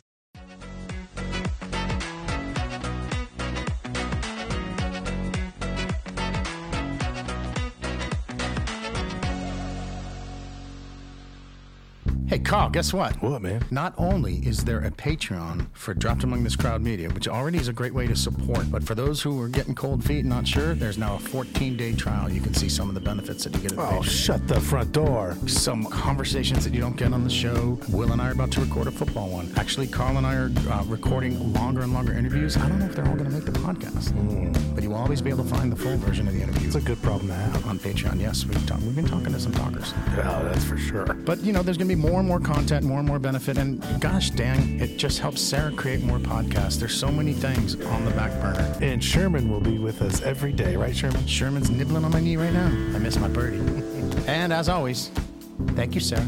Hey, 12.35 12.41
Carl, 12.41 12.69
guess 12.69 12.93
what? 12.93 13.15
What, 13.23 13.43
man? 13.43 13.65
Not 13.71 13.95
only 13.97 14.39
is 14.45 14.65
there 14.65 14.81
a 14.81 14.91
Patreon 14.91 15.69
for 15.73 15.95
Dropped 15.95 16.25
Among 16.25 16.43
This 16.43 16.57
Crowd 16.57 16.83
Media, 16.83 17.09
which 17.11 17.29
already 17.29 17.59
is 17.59 17.69
a 17.69 17.73
great 17.73 17.95
way 17.95 18.09
to 18.09 18.17
support, 18.17 18.73
but 18.73 18.83
for 18.83 18.97
those 18.97 19.23
who 19.23 19.41
are 19.41 19.47
getting 19.47 19.73
cold 19.73 20.03
feet 20.03 20.19
and 20.25 20.31
not 20.31 20.45
sure, 20.49 20.75
there's 20.75 20.99
now 20.99 21.15
a 21.15 21.19
14 21.21 21.77
day 21.77 21.93
trial. 21.93 22.29
You 22.29 22.41
can 22.41 22.53
see 22.53 22.69
some 22.69 22.89
of 22.89 22.97
the 22.97 23.01
benefits 23.01 23.45
that 23.45 23.55
you 23.55 23.61
get 23.61 23.71
at 23.71 23.77
the 23.79 23.83
Oh, 23.85 24.01
Patreon. 24.01 24.05
shut 24.05 24.49
the 24.49 24.61
front 24.61 24.91
door. 24.91 25.37
Some 25.47 25.85
conversations 25.85 26.65
that 26.65 26.75
you 26.75 26.81
don't 26.81 26.97
get 26.97 27.13
on 27.13 27.23
the 27.23 27.31
show. 27.31 27.79
Will 27.91 28.11
and 28.11 28.21
I 28.21 28.31
are 28.31 28.33
about 28.33 28.51
to 28.51 28.61
record 28.63 28.89
a 28.89 28.91
football 28.91 29.29
one. 29.29 29.53
Actually, 29.57 29.87
Carl 29.87 30.17
and 30.19 30.27
I 30.27 30.35
are 30.35 30.51
uh, 30.73 30.83
recording 30.87 31.53
longer 31.53 31.83
and 31.83 31.95
longer 31.95 32.15
interviews. 32.15 32.57
I 32.57 32.69
don't 32.69 32.81
know 32.81 32.87
if 32.87 32.97
they're 32.97 33.07
all 33.07 33.15
going 33.15 33.31
to 33.31 33.37
make 33.37 33.45
the 33.45 33.53
podcast, 33.53 34.13
but 34.75 34.83
you 34.83 34.91
will 34.91 34.97
always 34.97 35.23
be 35.23 35.31
able 35.31 35.45
to 35.45 35.51
find 35.51 35.71
the 35.71 35.77
full 35.77 35.97
version 35.99 36.27
of 36.27 36.35
the 36.35 36.43
interview 36.43 36.67
It's 36.67 36.75
a 36.75 36.81
good 36.81 37.01
problem 37.01 37.29
to 37.29 37.35
have. 37.35 37.65
on 37.69 37.79
Patreon. 37.79 38.21
Yes, 38.21 38.45
we've, 38.45 38.67
talk- 38.67 38.81
we've 38.81 38.97
been 38.97 39.07
talking 39.07 39.33
to 39.33 39.39
some 39.39 39.53
talkers. 39.53 39.95
Oh, 40.17 40.43
that's 40.47 40.65
for 40.65 40.77
sure. 40.77 41.05
But 41.07 41.39
you 41.45 41.53
know, 41.53 41.63
there's 41.63 41.77
going 41.79 41.89
to 41.89 41.95
be 41.95 42.01
more 42.03 42.24
and 42.25 42.29
more 42.31 42.41
content, 42.41 42.87
more 42.87 43.01
and 43.01 43.07
more 43.07 43.19
benefit, 43.19 43.59
and 43.59 43.83
gosh 44.01 44.31
dang, 44.31 44.81
it 44.81 44.97
just 44.97 45.19
helps 45.19 45.43
Sara 45.43 45.71
create 45.73 46.03
more 46.03 46.19
podcasts. 46.19 46.79
There's 46.79 46.95
so 46.95 47.09
many 47.09 47.35
things 47.35 47.79
on 47.85 48.05
the 48.07 48.11
back 48.13 48.33
burner. 48.41 48.77
And 48.81 49.05
Sherman 49.05 49.51
will 49.51 49.61
be 49.61 49.77
with 49.79 50.01
us 50.01 50.23
every 50.23 50.53
day, 50.53 50.75
right, 50.77 50.97
Sherman? 50.97 51.27
Sherman's 51.27 51.71
nibbling 51.71 52.03
on 52.03 52.11
my 52.11 52.21
knee 52.21 52.39
right 52.39 52.53
now. 52.53 52.69
I 52.69 52.99
miss 52.99 53.19
my 53.19 53.29
birdie. 53.29 53.59
and 54.27 54.55
as 54.55 54.71
always, 54.71 55.11
thank 55.73 55.95
you, 55.95 56.01
Sara. 56.01 56.27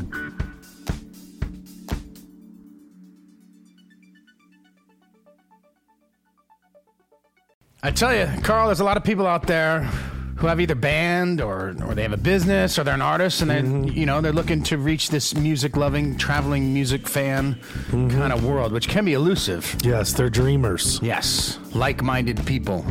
I 7.83 7.91
tell 7.91 8.15
you, 8.15 8.29
Carl, 8.43 8.67
there's 8.67 8.81
a 8.81 8.85
lot 8.85 8.99
of 8.99 9.05
people 9.05 9.27
out 9.27 9.47
there 9.47 9.89
who 10.37 10.47
have 10.47 10.61
either 10.61 10.75
band 10.75 11.41
or, 11.41 11.75
or 11.85 11.95
they 11.95 12.03
have 12.03 12.13
a 12.13 12.19
business 12.19 12.79
or 12.79 12.85
they're 12.85 12.95
an 12.95 13.03
artist 13.03 13.41
and 13.41 13.51
they 13.51 13.63
mm-hmm. 13.63 13.97
you 13.97 14.07
know 14.07 14.21
they're 14.21 14.33
looking 14.33 14.63
to 14.63 14.79
reach 14.79 15.11
this 15.11 15.35
music 15.35 15.77
loving 15.77 16.17
traveling 16.17 16.73
music 16.73 17.09
fan 17.09 17.55
mm-hmm. 17.55 18.11
kind 18.11 18.33
of 18.33 18.45
world 18.45 18.73
which 18.73 18.89
can 18.89 19.05
be 19.05 19.15
elusive. 19.15 19.77
Yes, 19.83 20.13
they're 20.13 20.31
dreamers. 20.31 21.01
Yes, 21.03 21.59
like-minded 21.77 22.45
people. 22.47 22.83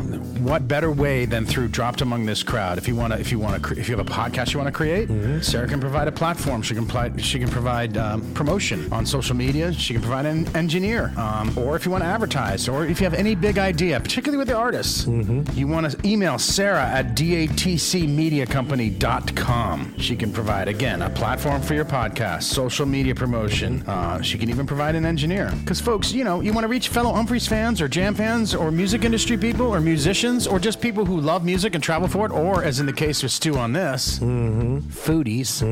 What 0.42 0.68
better 0.68 0.90
way 0.90 1.24
than 1.26 1.44
through 1.44 1.68
dropped 1.68 2.00
among 2.02 2.26
this 2.26 2.42
crowd? 2.42 2.78
If 2.78 2.86
you 2.88 2.94
want 2.96 3.12
to, 3.12 3.18
if 3.20 3.30
you 3.32 3.38
want 3.38 3.54
to, 3.56 3.60
cre- 3.60 3.78
if 3.78 3.88
you 3.88 3.96
have 3.96 4.06
a 4.06 4.10
podcast 4.10 4.52
you 4.52 4.58
want 4.60 4.68
to 4.68 4.72
create, 4.76 5.08
Sara 5.44 5.66
can 5.68 5.80
provide 5.80 6.08
a 6.08 6.12
platform. 6.12 6.62
She 6.62 6.74
can 6.74 6.86
provide, 6.86 7.22
she 7.22 7.38
can 7.38 7.48
provide 7.48 7.96
um, 7.96 8.22
promotion 8.34 8.92
on 8.92 9.04
social 9.06 9.34
media. 9.34 9.72
She 9.72 9.92
can 9.94 10.02
provide 10.02 10.26
an 10.26 10.46
engineer, 10.56 11.12
um, 11.16 11.56
or 11.58 11.74
if 11.76 11.84
you 11.84 11.90
want 11.90 12.02
to 12.04 12.08
advertise, 12.08 12.68
or 12.68 12.84
if 12.86 13.00
you 13.00 13.04
have 13.04 13.14
any 13.14 13.34
big 13.34 13.58
idea, 13.58 13.98
particularly 14.00 14.38
with 14.38 14.48
the 14.48 14.56
artists, 14.56 15.06
you 15.54 15.66
want 15.66 15.90
to 15.90 16.08
email 16.08 16.38
Sara 16.38 16.84
at 16.84 17.16
datcmediacompany.com. 17.16 19.98
She 19.98 20.16
can 20.16 20.32
provide 20.32 20.68
again 20.68 21.02
a 21.02 21.10
platform 21.10 21.62
for 21.62 21.74
your 21.74 21.84
podcast, 21.84 22.44
social 22.44 22.86
media 22.86 23.14
promotion. 23.14 23.82
Uh, 23.86 24.20
she 24.22 24.38
can 24.38 24.48
even 24.50 24.66
provide 24.66 24.94
an 24.94 25.04
engineer. 25.04 25.52
Because 25.60 25.80
folks, 25.80 26.12
you 26.12 26.24
know, 26.24 26.40
you 26.40 26.52
want 26.52 26.64
to 26.64 26.68
reach 26.68 26.88
fellow 26.88 27.12
Umphreys 27.12 27.48
fans 27.48 27.80
or 27.80 27.88
Jam 27.88 28.14
fans 28.14 28.54
or 28.54 28.70
music 28.76 29.04
industry 29.04 29.36
people 29.36 29.66
or 29.66 29.80
musicians 29.80 30.46
or 30.46 30.58
just 30.58 30.80
people 30.80 31.04
who 31.04 31.20
love 31.20 31.44
music 31.44 31.74
and 31.74 31.82
travel 31.82 32.06
for 32.06 32.26
it, 32.26 32.32
or 32.32 32.62
as 32.62 32.78
in 32.78 32.86
the 32.86 32.92
case 32.92 33.22
with 33.22 33.32
Stew 33.32 33.56
on 33.56 33.72
this, 33.72 34.18
foodies, 34.18 35.62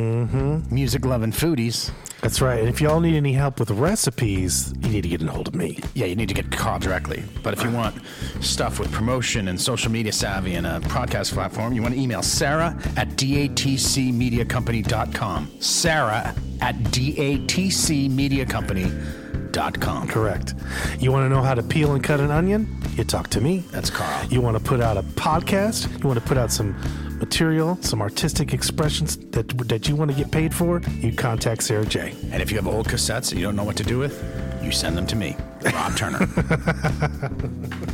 music 0.70 1.04
loving 1.04 1.30
foodies. 1.30 1.90
That's 2.22 2.40
right. 2.40 2.60
And 2.60 2.70
if 2.70 2.80
y'all 2.80 3.00
need 3.00 3.16
any 3.16 3.34
help 3.34 3.60
with 3.60 3.70
recipes, 3.70 4.72
you 4.80 4.88
need 4.88 5.02
to 5.02 5.08
get 5.08 5.20
in 5.20 5.26
hold 5.26 5.46
of 5.46 5.54
me. 5.54 5.78
Yeah, 5.92 6.06
you 6.06 6.16
need 6.16 6.28
to 6.28 6.34
get 6.34 6.50
Carl 6.50 6.78
directly. 6.78 7.22
But 7.42 7.52
if 7.52 7.62
you 7.62 7.70
want 7.70 7.96
stuff 8.40 8.80
with 8.80 8.90
promotion 8.90 9.48
and 9.48 9.60
social 9.60 9.92
media 9.92 10.12
savvy 10.12 10.54
and 10.54 10.66
a 10.66 10.80
podcast 10.80 11.34
platform, 11.34 11.74
you 11.74 11.82
want 11.82 11.94
to 11.94 12.00
email 12.00 12.22
Sara 12.22 12.78
at 12.96 13.10
datcmediacompany.com. 13.10 15.50
Sara 15.60 16.34
at 16.62 16.76
datcmediacompany.com. 16.76 19.23
Podcast.com. 19.54 20.08
Correct. 20.08 20.54
You 20.98 21.12
want 21.12 21.24
to 21.24 21.28
know 21.28 21.42
how 21.42 21.54
to 21.54 21.62
peel 21.62 21.92
and 21.92 22.02
cut 22.02 22.20
an 22.20 22.30
onion? 22.30 22.68
You 22.96 23.04
talk 23.04 23.28
to 23.30 23.40
me. 23.40 23.58
That's 23.70 23.90
Carl. 23.90 24.26
You 24.26 24.40
want 24.40 24.56
to 24.58 24.62
put 24.62 24.80
out 24.80 24.96
a 24.96 25.02
podcast? 25.02 25.90
You 26.02 26.08
want 26.08 26.18
to 26.20 26.26
put 26.26 26.36
out 26.36 26.50
some 26.52 26.76
material, 27.18 27.78
some 27.80 28.02
artistic 28.02 28.52
expressions 28.52 29.16
that 29.30 29.48
that 29.68 29.88
you 29.88 29.96
want 29.96 30.10
to 30.10 30.16
get 30.16 30.30
paid 30.30 30.54
for? 30.54 30.80
You 31.00 31.12
contact 31.12 31.62
Sara 31.62 31.86
J. 31.86 32.14
And 32.30 32.42
if 32.42 32.50
you 32.50 32.56
have 32.56 32.66
old 32.66 32.88
cassettes 32.88 33.30
that 33.30 33.36
you 33.36 33.42
don't 33.42 33.56
know 33.56 33.64
what 33.64 33.76
to 33.76 33.84
do 33.84 33.98
with, 33.98 34.22
you 34.62 34.72
send 34.72 34.96
them 34.96 35.06
to 35.06 35.16
me, 35.16 35.36
Rob 35.64 35.96
Turner. 35.96 36.26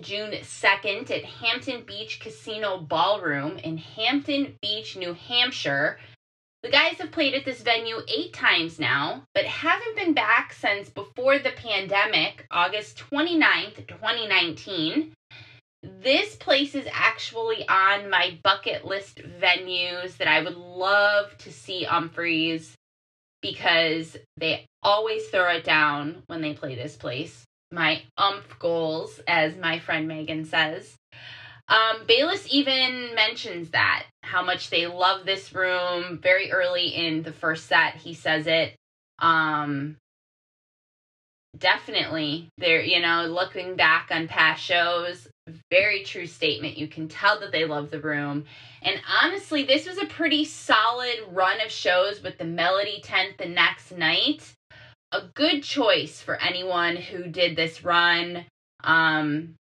June 0.00 0.32
2nd 0.32 1.10
at 1.10 1.24
Hampton 1.24 1.84
Beach 1.84 2.20
Casino 2.20 2.78
Ballroom 2.78 3.58
in 3.58 3.76
Hampton 3.76 4.56
Beach, 4.62 4.96
New 4.96 5.14
Hampshire. 5.14 5.98
The 6.62 6.70
guys 6.70 6.96
have 6.98 7.12
played 7.12 7.34
at 7.34 7.44
this 7.44 7.62
venue 7.62 8.00
eight 8.08 8.32
times 8.32 8.78
now, 8.78 9.22
but 9.34 9.44
haven't 9.44 9.96
been 9.96 10.12
back 10.12 10.52
since 10.52 10.90
before 10.90 11.38
the 11.38 11.52
pandemic, 11.52 12.46
August 12.50 12.98
29th, 13.10 13.86
2019. 13.88 15.12
This 15.82 16.36
place 16.36 16.74
is 16.74 16.86
actually 16.92 17.66
on 17.66 18.10
my 18.10 18.38
bucket 18.42 18.84
list 18.84 19.22
venues 19.40 20.16
that 20.18 20.28
I 20.28 20.42
would 20.42 20.56
love 20.56 21.36
to 21.38 21.52
see 21.52 21.86
Umphreys 21.86 22.72
because 23.40 24.18
they 24.36 24.66
always 24.82 25.26
throw 25.28 25.48
it 25.56 25.64
down 25.64 26.22
when 26.26 26.42
they 26.42 26.52
play 26.52 26.74
this 26.74 26.96
place 26.96 27.46
my 27.72 28.02
umph 28.18 28.58
goals, 28.58 29.20
as 29.26 29.56
my 29.56 29.78
friend 29.78 30.08
Megan 30.08 30.44
says. 30.44 30.96
Um, 31.68 32.04
Bayliss 32.06 32.48
even 32.50 33.14
mentions 33.14 33.70
that 33.70 34.06
how 34.22 34.44
much 34.44 34.70
they 34.70 34.86
love 34.86 35.24
this 35.24 35.52
room 35.52 36.18
very 36.20 36.50
early 36.50 36.88
in 36.88 37.22
the 37.22 37.32
first 37.32 37.66
set. 37.66 37.94
He 37.94 38.14
says 38.14 38.48
it. 38.48 38.74
Um, 39.20 39.96
definitely, 41.56 42.48
there. 42.58 42.82
You 42.82 43.00
know, 43.00 43.26
looking 43.26 43.76
back 43.76 44.08
on 44.10 44.26
past 44.26 44.62
shows, 44.62 45.28
very 45.70 46.02
true 46.02 46.26
statement. 46.26 46.76
You 46.76 46.88
can 46.88 47.06
tell 47.06 47.38
that 47.38 47.52
they 47.52 47.66
love 47.66 47.90
the 47.90 48.00
room. 48.00 48.46
And 48.82 49.00
honestly, 49.22 49.62
this 49.62 49.86
was 49.86 49.98
a 49.98 50.06
pretty 50.06 50.44
solid 50.44 51.20
run 51.30 51.60
of 51.60 51.70
shows 51.70 52.20
with 52.20 52.36
the 52.36 52.44
Melody 52.44 53.00
tent 53.00 53.38
the 53.38 53.46
next 53.46 53.92
night 53.92 54.54
a 55.12 55.22
good 55.34 55.62
choice 55.62 56.20
for 56.20 56.36
anyone 56.36 56.96
who 56.96 57.24
did 57.28 57.56
this 57.56 57.84
run. 57.84 58.44
Um, 58.84 59.56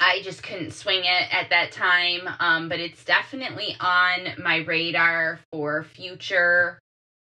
I 0.00 0.20
just 0.22 0.42
couldn't 0.42 0.72
swing 0.72 1.00
it 1.00 1.34
at 1.34 1.50
that 1.50 1.72
time, 1.72 2.28
um, 2.40 2.68
but 2.68 2.78
it's 2.80 3.04
definitely 3.04 3.74
on 3.80 4.42
my 4.42 4.58
radar 4.58 5.40
for 5.50 5.82
future 5.82 6.78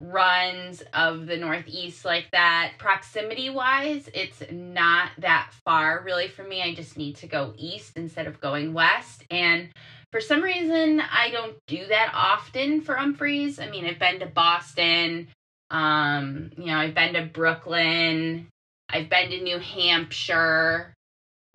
runs 0.02 0.82
of 0.94 1.26
the 1.26 1.38
Northeast 1.38 2.06
like 2.06 2.30
that. 2.32 2.74
Proximity 2.78 3.50
wise, 3.50 4.10
it's 4.14 4.44
not 4.52 5.12
that 5.20 5.52
far 5.66 6.02
really 6.04 6.28
for 6.28 6.44
me. 6.44 6.62
I 6.62 6.74
just 6.74 6.98
need 6.98 7.18
to 7.18 7.28
go 7.28 7.54
east 7.58 7.94
instead 7.96 8.28
of 8.28 8.42
going 8.42 8.74
west. 8.74 9.24
And 9.30 9.70
for 10.12 10.22
some 10.22 10.42
reason, 10.42 11.02
I 11.02 11.30
don't 11.32 11.56
do 11.68 11.86
that 11.88 12.12
often 12.14 12.82
for 12.82 12.96
Umphreys. 12.96 13.62
I 13.62 13.70
mean, 13.70 13.86
I've 13.86 14.00
been 14.00 14.20
to 14.20 14.26
Boston, 14.26 15.28
um, 15.72 16.52
you 16.58 16.68
know, 16.68 16.78
I've 16.78 16.96
been 16.96 17.14
to 17.14 17.26
Brooklyn, 17.26 18.48
I've 18.90 19.10
been 19.10 19.30
to 19.30 19.42
New 19.42 19.60
Hampshire. 19.60 20.94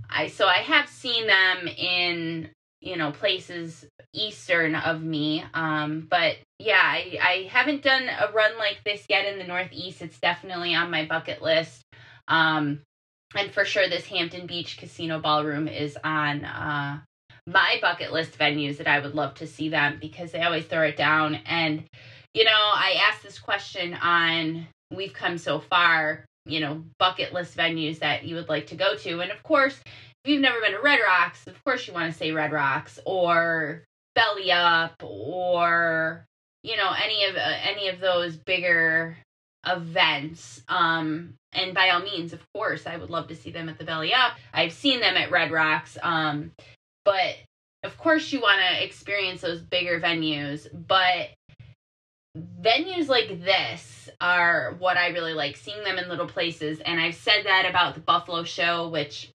I 0.08 0.28
so 0.28 0.46
I 0.46 0.58
have 0.58 0.88
seen 0.88 1.26
them 1.26 1.66
in, 1.66 2.50
you 2.80 2.96
know, 2.96 3.10
places 3.10 3.86
eastern 4.12 4.74
of 4.74 5.02
me. 5.02 5.44
Um, 5.54 6.06
but 6.08 6.36
yeah, 6.58 6.80
I, 6.82 7.18
I 7.20 7.48
haven't 7.50 7.82
done 7.82 8.04
a 8.08 8.30
run 8.32 8.56
like 8.58 8.80
this 8.84 9.04
yet 9.08 9.26
in 9.26 9.38
the 9.38 9.44
Northeast. 9.44 10.02
It's 10.02 10.20
definitely 10.20 10.74
on 10.74 10.90
my 10.90 11.06
bucket 11.06 11.42
list. 11.42 11.82
Um, 12.28 12.80
and 13.34 13.50
for 13.50 13.64
sure 13.64 13.88
this 13.88 14.06
Hampton 14.06 14.46
Beach 14.46 14.76
Casino 14.76 15.20
Ballroom 15.20 15.68
is 15.68 15.98
on 16.04 16.44
uh 16.44 17.00
my 17.46 17.78
bucket 17.82 18.12
list 18.12 18.38
venues 18.38 18.78
that 18.78 18.86
I 18.86 19.00
would 19.00 19.14
love 19.14 19.34
to 19.34 19.46
see 19.46 19.68
them 19.68 19.98
because 20.00 20.32
they 20.32 20.40
always 20.40 20.64
throw 20.64 20.82
it 20.82 20.96
down 20.96 21.34
and 21.46 21.84
you 22.34 22.44
know, 22.44 22.50
I 22.50 23.00
asked 23.08 23.22
this 23.22 23.38
question 23.38 23.94
on 23.94 24.66
We've 24.90 25.12
Come 25.12 25.38
So 25.38 25.60
Far, 25.60 26.24
you 26.46 26.60
know, 26.60 26.84
bucket 26.98 27.32
list 27.32 27.56
venues 27.56 28.00
that 28.00 28.24
you 28.24 28.34
would 28.34 28.48
like 28.48 28.66
to 28.68 28.76
go 28.76 28.96
to. 28.96 29.20
And 29.20 29.30
of 29.30 29.42
course, 29.42 29.80
if 30.24 30.30
you've 30.30 30.42
never 30.42 30.60
been 30.60 30.72
to 30.72 30.80
Red 30.80 31.00
Rocks, 31.06 31.46
of 31.46 31.62
course 31.64 31.86
you 31.86 31.94
want 31.94 32.12
to 32.12 32.18
say 32.18 32.32
Red 32.32 32.52
Rocks 32.52 32.98
or 33.06 33.84
Belly 34.14 34.50
Up 34.50 35.02
or 35.02 36.24
you 36.62 36.76
know 36.76 36.92
any 37.02 37.24
of 37.24 37.36
uh, 37.36 37.54
any 37.62 37.88
of 37.88 38.00
those 38.00 38.36
bigger 38.36 39.16
events. 39.66 40.62
Um 40.68 41.34
and 41.52 41.72
by 41.72 41.90
all 41.90 42.00
means 42.00 42.32
of 42.32 42.40
course 42.52 42.84
i 42.86 42.96
would 42.96 43.10
love 43.10 43.28
to 43.28 43.36
see 43.36 43.50
them 43.50 43.68
at 43.68 43.78
the 43.78 43.84
belly 43.84 44.12
up. 44.12 44.32
I've 44.52 44.72
seen 44.72 45.00
them 45.00 45.16
at 45.16 45.30
red 45.30 45.50
rocks 45.50 45.96
um 46.02 46.52
but 47.04 47.36
of 47.84 47.96
course 47.98 48.32
you 48.32 48.40
want 48.40 48.60
to 48.60 48.84
experience 48.84 49.42
those 49.42 49.60
bigger 49.60 50.00
venues. 50.00 50.66
But 50.72 51.30
venues 52.36 53.08
like 53.08 53.44
this 53.44 54.08
are 54.20 54.74
what 54.78 54.96
I 54.96 55.08
really 55.08 55.34
like, 55.34 55.56
seeing 55.56 55.82
them 55.84 55.98
in 55.98 56.08
little 56.08 56.26
places. 56.26 56.80
And 56.80 57.00
I've 57.00 57.14
said 57.14 57.44
that 57.44 57.66
about 57.68 57.94
the 57.94 58.00
Buffalo 58.00 58.44
show, 58.44 58.88
which 58.88 59.30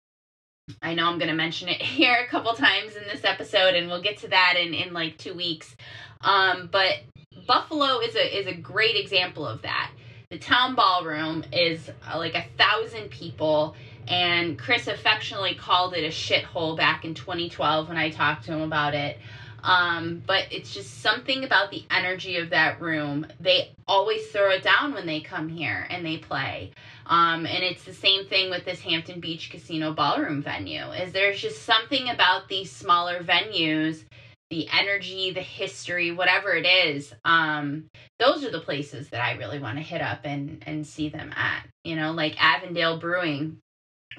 I 0.82 0.94
know 0.94 1.08
I'm 1.08 1.18
going 1.18 1.30
to 1.30 1.36
mention 1.36 1.70
it 1.70 1.82
here 1.82 2.16
a 2.16 2.28
couple 2.28 2.54
times 2.54 2.96
in 2.96 3.04
this 3.04 3.24
episode, 3.24 3.76
and 3.76 3.88
we'll 3.88 4.02
get 4.02 4.18
to 4.20 4.28
that 4.30 4.56
in, 4.60 4.74
in 4.74 4.94
like 4.94 5.18
two 5.18 5.34
weeks. 5.34 5.76
Um, 6.22 6.70
but 6.72 7.00
Buffalo 7.48 8.00
is 8.00 8.16
a 8.16 8.40
is 8.40 8.48
a 8.48 8.54
great 8.54 8.96
example 8.96 9.46
of 9.46 9.62
that. 9.62 9.92
The 10.30 10.38
town 10.38 10.76
ballroom 10.76 11.44
is 11.52 11.90
uh, 11.90 12.18
like 12.18 12.36
a 12.36 12.46
thousand 12.58 13.10
people, 13.10 13.76
and 14.08 14.60
Chris 14.60 14.88
affectionately 14.88 15.56
called 15.56 15.94
it 15.96 16.04
a 16.04 16.10
shithole 16.10 16.78
back 16.78 17.06
in 17.06 17.16
2012 17.16 17.88
when 17.88 17.98
I 17.98 18.10
talked 18.10 18.46
to 18.46 18.54
him 18.54 18.62
about 18.62 18.94
it. 18.94 19.18
Um, 19.64 20.24
but 20.26 20.46
it's 20.52 20.74
just 20.74 21.02
something 21.02 21.44
about 21.44 21.72
the 21.72 21.84
energy 21.92 22.38
of 22.38 22.50
that 22.52 22.82
room. 22.82 23.28
They 23.40 23.72
always 23.88 24.28
throw 24.28 24.52
it 24.52 24.64
down 24.64 24.94
when 24.94 25.06
they 25.06 25.22
come 25.22 25.50
here 25.50 25.88
and 25.90 26.06
they 26.06 26.18
play. 26.18 26.72
Um, 27.06 27.46
and 27.46 27.64
it's 27.64 27.84
the 27.84 27.94
same 27.94 28.26
thing 28.26 28.50
with 28.50 28.66
this 28.66 28.82
Hampton 28.82 29.20
Beach 29.20 29.50
Casino 29.50 29.94
ballroom 29.94 30.42
venue. 30.42 30.92
Is 30.92 31.12
there's 31.12 31.42
just 31.42 31.64
something 31.64 32.10
about 32.10 32.48
these 32.48 32.72
smaller 32.72 33.24
venues, 33.24 34.04
the 34.50 34.68
energy, 34.70 35.32
the 35.32 35.42
history, 35.42 36.12
whatever 36.12 36.54
it 36.54 36.66
is. 36.66 37.14
Um, 37.26 37.86
those 38.20 38.44
are 38.44 38.52
the 38.52 38.62
places 38.62 39.10
that 39.10 39.24
I 39.24 39.34
really 39.34 39.60
want 39.60 39.78
to 39.78 39.84
hit 39.84 40.02
up 40.02 40.22
and 40.24 40.64
and 40.66 40.86
see 40.86 41.10
them 41.10 41.34
at. 41.36 41.68
You 41.84 41.96
know, 41.96 42.12
like 42.12 42.36
Avondale 42.44 43.00
Brewing 43.00 43.58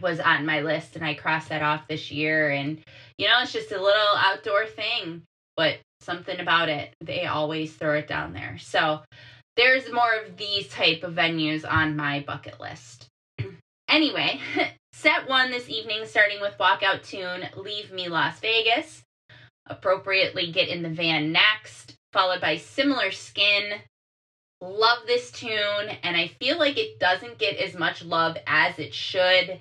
was 0.01 0.21
on 0.21 0.47
my 0.47 0.61
list 0.61 0.97
and 0.97 1.05
I 1.05 1.15
crossed 1.15 1.49
that 1.51 1.63
off 1.63 1.89
this 1.89 2.11
year 2.11 2.51
and 2.51 2.81
you 3.19 3.27
know, 3.27 3.39
it's 3.43 3.53
just 3.53 3.73
a 3.73 3.81
little 3.81 4.17
outdoor 4.17 4.67
thing 4.67 5.23
but 5.61 5.79
something 6.01 6.41
about 6.41 6.71
it, 6.71 6.95
they 7.03 7.27
always 7.27 7.75
throw 7.75 7.99
it 7.99 8.09
down 8.09 8.33
there. 8.33 8.57
So 8.57 9.01
there's 9.59 9.93
more 9.93 10.11
of 10.25 10.39
these 10.39 10.67
type 10.69 11.03
of 11.03 11.13
venues 11.13 11.71
on 11.71 11.97
my 11.97 12.21
bucket 12.27 12.59
list. 12.59 13.09
anyway, 13.91 14.41
set 14.95 15.29
one 15.29 15.51
this 15.51 15.69
evening, 15.69 16.07
starting 16.07 16.41
with 16.41 16.57
walkout 16.59 17.03
tune 17.03 17.43
Leave 17.59 17.93
Me 17.93 18.09
Las 18.09 18.41
Vegas. 18.41 19.03
Appropriately 19.67 20.51
get 20.51 20.71
in 20.71 20.83
the 20.83 20.89
van 20.89 21.31
next, 21.31 21.93
followed 22.15 22.41
by 22.41 22.57
Similar 22.57 23.11
Skin. 23.11 23.73
Love 24.63 25.01
this 25.07 25.31
tune, 25.31 25.91
and 26.03 26.17
I 26.17 26.29
feel 26.41 26.59
like 26.59 26.79
it 26.79 26.99
doesn't 26.99 27.37
get 27.37 27.59
as 27.59 27.75
much 27.75 28.03
love 28.03 28.39
as 28.47 28.79
it 28.79 28.95
should. 28.95 29.61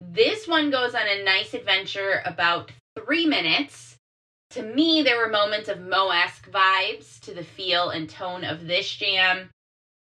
This 0.00 0.48
one 0.48 0.72
goes 0.72 0.96
on 0.96 1.06
a 1.06 1.22
nice 1.22 1.54
adventure 1.54 2.22
about 2.26 2.72
three 2.96 3.24
minutes 3.24 3.97
to 4.50 4.62
me, 4.62 5.02
there 5.02 5.18
were 5.18 5.28
moments 5.28 5.68
of 5.68 5.80
Mo-esque 5.80 6.50
vibes 6.50 7.20
to 7.20 7.34
the 7.34 7.44
feel 7.44 7.90
and 7.90 8.08
tone 8.08 8.44
of 8.44 8.66
this 8.66 8.90
jam. 8.90 9.50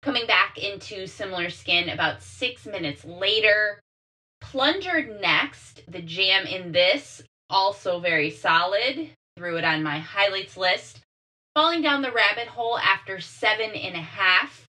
Coming 0.03 0.27
back 0.27 0.57
into 0.57 1.07
similar 1.07 1.51
skin 1.51 1.91
about 1.91 2.23
six 2.23 2.67
minutes 2.67 3.05
later. 3.05 3.81
Plunger 4.41 5.07
next, 5.21 5.83
the 5.87 6.01
jam 6.01 6.47
in 6.47 6.73
this, 6.73 7.23
also 7.51 8.01
very 8.01 8.31
solid. 8.31 9.11
Threw 9.37 9.59
it 9.59 9.65
on 9.65 9.83
my 9.83 9.99
highlights 9.99 10.57
list. 10.57 11.01
Falling 11.55 11.83
down 11.83 12.01
the 12.01 12.13
rabbit 12.13 12.47
hole 12.49 12.79
after 12.79 13.21
seven 13.21 13.73
and 13.73 13.95
a 13.95 14.01
half. 14.01 14.65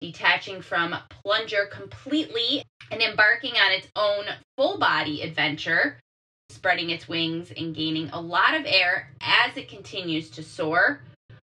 Detaching 0.00 0.62
from 0.62 0.96
Plunger 1.08 1.66
completely 1.70 2.64
and 2.90 3.00
embarking 3.00 3.52
on 3.52 3.70
its 3.70 3.86
own 3.94 4.24
full 4.56 4.78
body 4.78 5.22
adventure 5.22 6.00
spreading 6.52 6.90
its 6.90 7.08
wings 7.08 7.52
and 7.56 7.74
gaining 7.74 8.10
a 8.10 8.20
lot 8.20 8.54
of 8.54 8.64
air 8.66 9.10
as 9.20 9.56
it 9.56 9.68
continues 9.68 10.30
to 10.30 10.42
soar, 10.42 11.02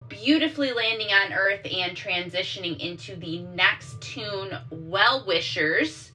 beautifully 0.07 0.71
landing 0.71 1.07
on 1.07 1.33
Earth 1.33 1.65
and 1.65 1.95
transitioning 1.95 2.79
into 2.79 3.15
the 3.15 3.39
next 3.39 3.99
tune, 4.01 4.57
Well 4.69 5.23
Wishers. 5.25 6.11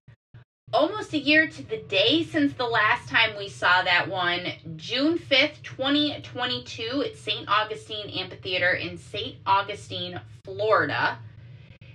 almost 0.73 1.13
a 1.13 1.19
year 1.19 1.49
to 1.49 1.63
the 1.65 1.79
day 1.89 2.23
since 2.23 2.53
the 2.53 2.65
last 2.65 3.09
time 3.09 3.37
we 3.37 3.49
saw 3.49 3.83
that 3.83 4.09
one. 4.09 4.53
June 4.77 5.19
5th, 5.19 5.63
2022 5.63 7.03
at 7.03 7.17
St. 7.17 7.49
Augustine 7.49 8.09
Amphitheater 8.11 8.73
in 8.75 8.97
St. 8.97 9.37
Augustine, 9.45 10.21
Florida. 10.45 11.19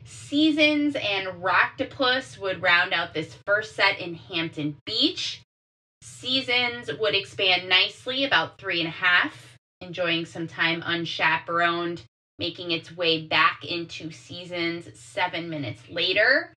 Seasons 0.04 0.96
and 0.96 1.42
Rocktopus 1.42 2.38
would 2.38 2.62
round 2.62 2.94
out 2.94 3.14
this 3.14 3.34
first 3.46 3.76
set 3.76 4.00
in 4.00 4.14
Hampton 4.16 4.76
Beach. 4.86 5.42
Seasons 6.26 6.90
would 7.00 7.14
expand 7.14 7.70
nicely, 7.70 8.24
about 8.24 8.58
three 8.58 8.80
and 8.80 8.88
a 8.88 8.92
half, 8.92 9.60
enjoying 9.80 10.26
some 10.26 10.48
time 10.48 10.82
unchaperoned, 10.84 12.02
making 12.40 12.72
its 12.72 12.92
way 12.92 13.28
back 13.28 13.64
into 13.64 14.10
Seasons 14.10 14.90
seven 15.00 15.52
minutes 15.52 15.84
later. 15.88 16.52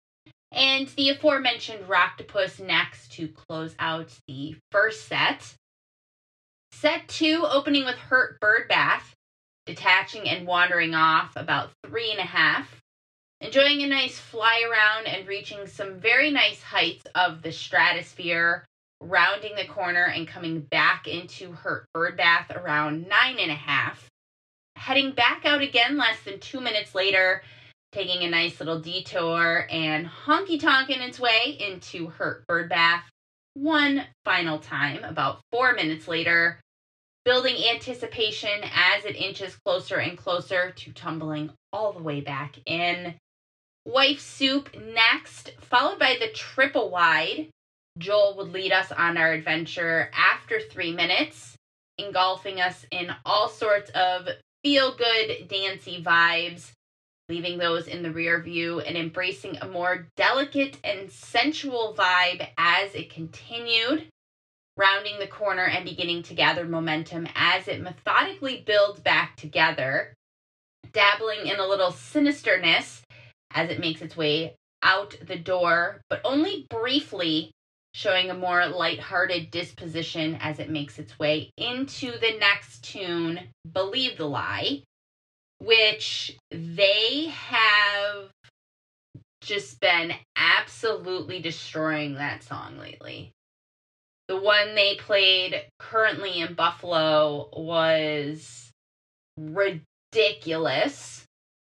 And 0.53 0.89
the 0.89 1.11
aforementioned 1.11 1.85
Rocktopus 1.87 2.59
next 2.59 3.13
to 3.13 3.29
close 3.29 3.75
out 3.79 4.19
the 4.27 4.57
first 4.73 5.07
set. 5.07 5.53
Set 6.73 7.07
two, 7.07 7.45
opening 7.47 7.85
with 7.85 7.97
Hurt 7.97 8.41
Bird 8.41 8.69
Bath, 8.69 9.13
detaching 9.67 10.31
and 10.31 10.47
wandering 10.47 10.95
off 10.95 11.37
about 11.37 11.73
three 11.85 12.11
and 12.11 12.21
a 12.21 12.23
half. 12.23 12.81
Enjoying 13.43 13.83
a 13.83 13.87
nice 13.87 14.19
fly 14.19 14.63
around 14.67 15.07
and 15.07 15.29
reaching 15.29 15.67
some 15.67 16.01
very 16.01 16.31
nice 16.31 16.63
heights 16.63 17.05
of 17.15 17.43
the 17.43 17.53
stratosphere, 17.53 18.65
rounding 19.01 19.55
the 19.57 19.67
corner 19.67 20.05
and 20.05 20.27
coming 20.27 20.61
back 20.61 21.07
into 21.07 21.53
Hurt 21.53 21.87
Bird 21.95 22.17
Bath 22.17 22.51
around 22.51 23.09
nine 23.09 23.39
and 23.39 23.51
a 23.51 23.55
half. 23.55 24.09
Heading 24.77 25.13
back 25.13 25.45
out 25.45 25.63
again 25.63 25.97
less 25.97 26.21
than 26.25 26.41
two 26.41 26.61
minutes 26.61 26.95
later 26.95 27.43
taking 27.93 28.23
a 28.23 28.31
nice 28.31 28.61
little 28.61 28.81
detour 28.81 29.67
and 29.71 30.07
honky 30.07 30.61
tonking 30.61 31.01
its 31.01 31.19
way 31.19 31.57
into 31.59 32.09
Hurt 32.09 32.47
Bird 32.47 32.69
Bath 32.69 33.05
one 33.55 34.05
final 34.25 34.59
time, 34.59 35.03
about 35.05 35.41
four 35.51 35.73
minutes 35.73 36.07
later, 36.07 36.61
building 37.25 37.57
anticipation 37.75 38.61
as 38.73 39.05
it 39.05 39.17
inches 39.17 39.57
closer 39.65 39.97
and 39.97 40.17
closer 40.17 40.71
to 40.71 40.93
tumbling 40.93 41.51
all 41.73 41.93
the 41.93 42.03
way 42.03 42.21
back 42.21 42.57
in. 42.67 43.15
Wife 43.85 44.21
Soup 44.21 44.69
next, 44.93 45.53
followed 45.61 45.99
by 45.99 46.17
the 46.21 46.29
triple 46.29 46.91
wide. 46.91 47.49
Joel 47.99 48.37
would 48.37 48.53
lead 48.53 48.73
us 48.73 48.93
on 48.93 49.17
our 49.17 49.33
adventure 49.33 50.11
after 50.15 50.61
three 50.61 50.93
minutes, 50.93 51.57
engulfing 51.99 52.61
us 52.61 52.87
in 52.91 53.11
all 53.27 53.49
sorts 53.49 53.91
of 53.91 54.29
feel 54.63 54.95
good, 54.97 55.49
dancey 55.49 56.03
vibes 56.03 56.73
leaving 57.29 57.59
those 57.59 57.87
in 57.87 58.03
the 58.03 58.11
rear 58.11 58.41
view 58.41 58.81
and 58.81 58.97
embracing 58.97 59.59
a 59.61 59.69
more 59.69 60.07
delicate 60.17 60.79
and 60.83 61.11
sensual 61.11 61.95
vibe 61.97 62.47
as 62.57 62.95
it 62.95 63.11
continued, 63.11 64.07
rounding 64.77 65.19
the 65.19 65.27
corner 65.27 65.65
and 65.65 65.85
beginning 65.85 66.23
to 66.23 66.35
gather 66.35 66.65
momentum 66.65 67.29
as 67.35 67.69
it 67.69 67.83
methodically 67.83 68.63
builds 68.67 69.01
back 69.01 69.37
together, 69.37 70.15
dabbling 70.93 71.47
in 71.47 71.59
a 71.59 71.67
little 71.67 71.91
sinisterness 71.91 73.03
as 73.51 73.69
it 73.69 73.81
makes 73.81 74.01
its 74.01 74.17
way 74.17 74.55
out 74.83 75.15
the 75.27 75.37
door, 75.37 76.01
but 76.09 76.21
only 76.25 76.67
briefly 76.71 77.51
showing 77.95 78.31
a 78.31 78.35
more 78.35 78.67
light-hearted 78.67 79.51
disposition 79.51 80.39
as 80.41 80.59
it 80.59 80.71
makes 80.71 80.99
its 80.99 81.19
way 81.19 81.51
into 81.57 82.13
the 82.19 82.37
next 82.39 82.85
tune, 82.85 83.41
Believe 83.73 84.19
the 84.19 84.27
Lie 84.27 84.83
which 85.59 86.37
they 86.51 87.27
have 87.27 88.31
just 89.41 89.81
been 89.81 90.13
absolutely 90.37 91.41
destroying 91.41 92.15
that 92.15 92.43
song 92.43 92.79
lately. 92.79 93.33
The 94.29 94.37
one 94.37 94.75
they 94.75 94.97
played 94.97 95.63
currently 95.79 96.41
in 96.41 96.55
Buffalo 96.55 97.49
was 97.53 98.71
ridiculous. 99.39 101.25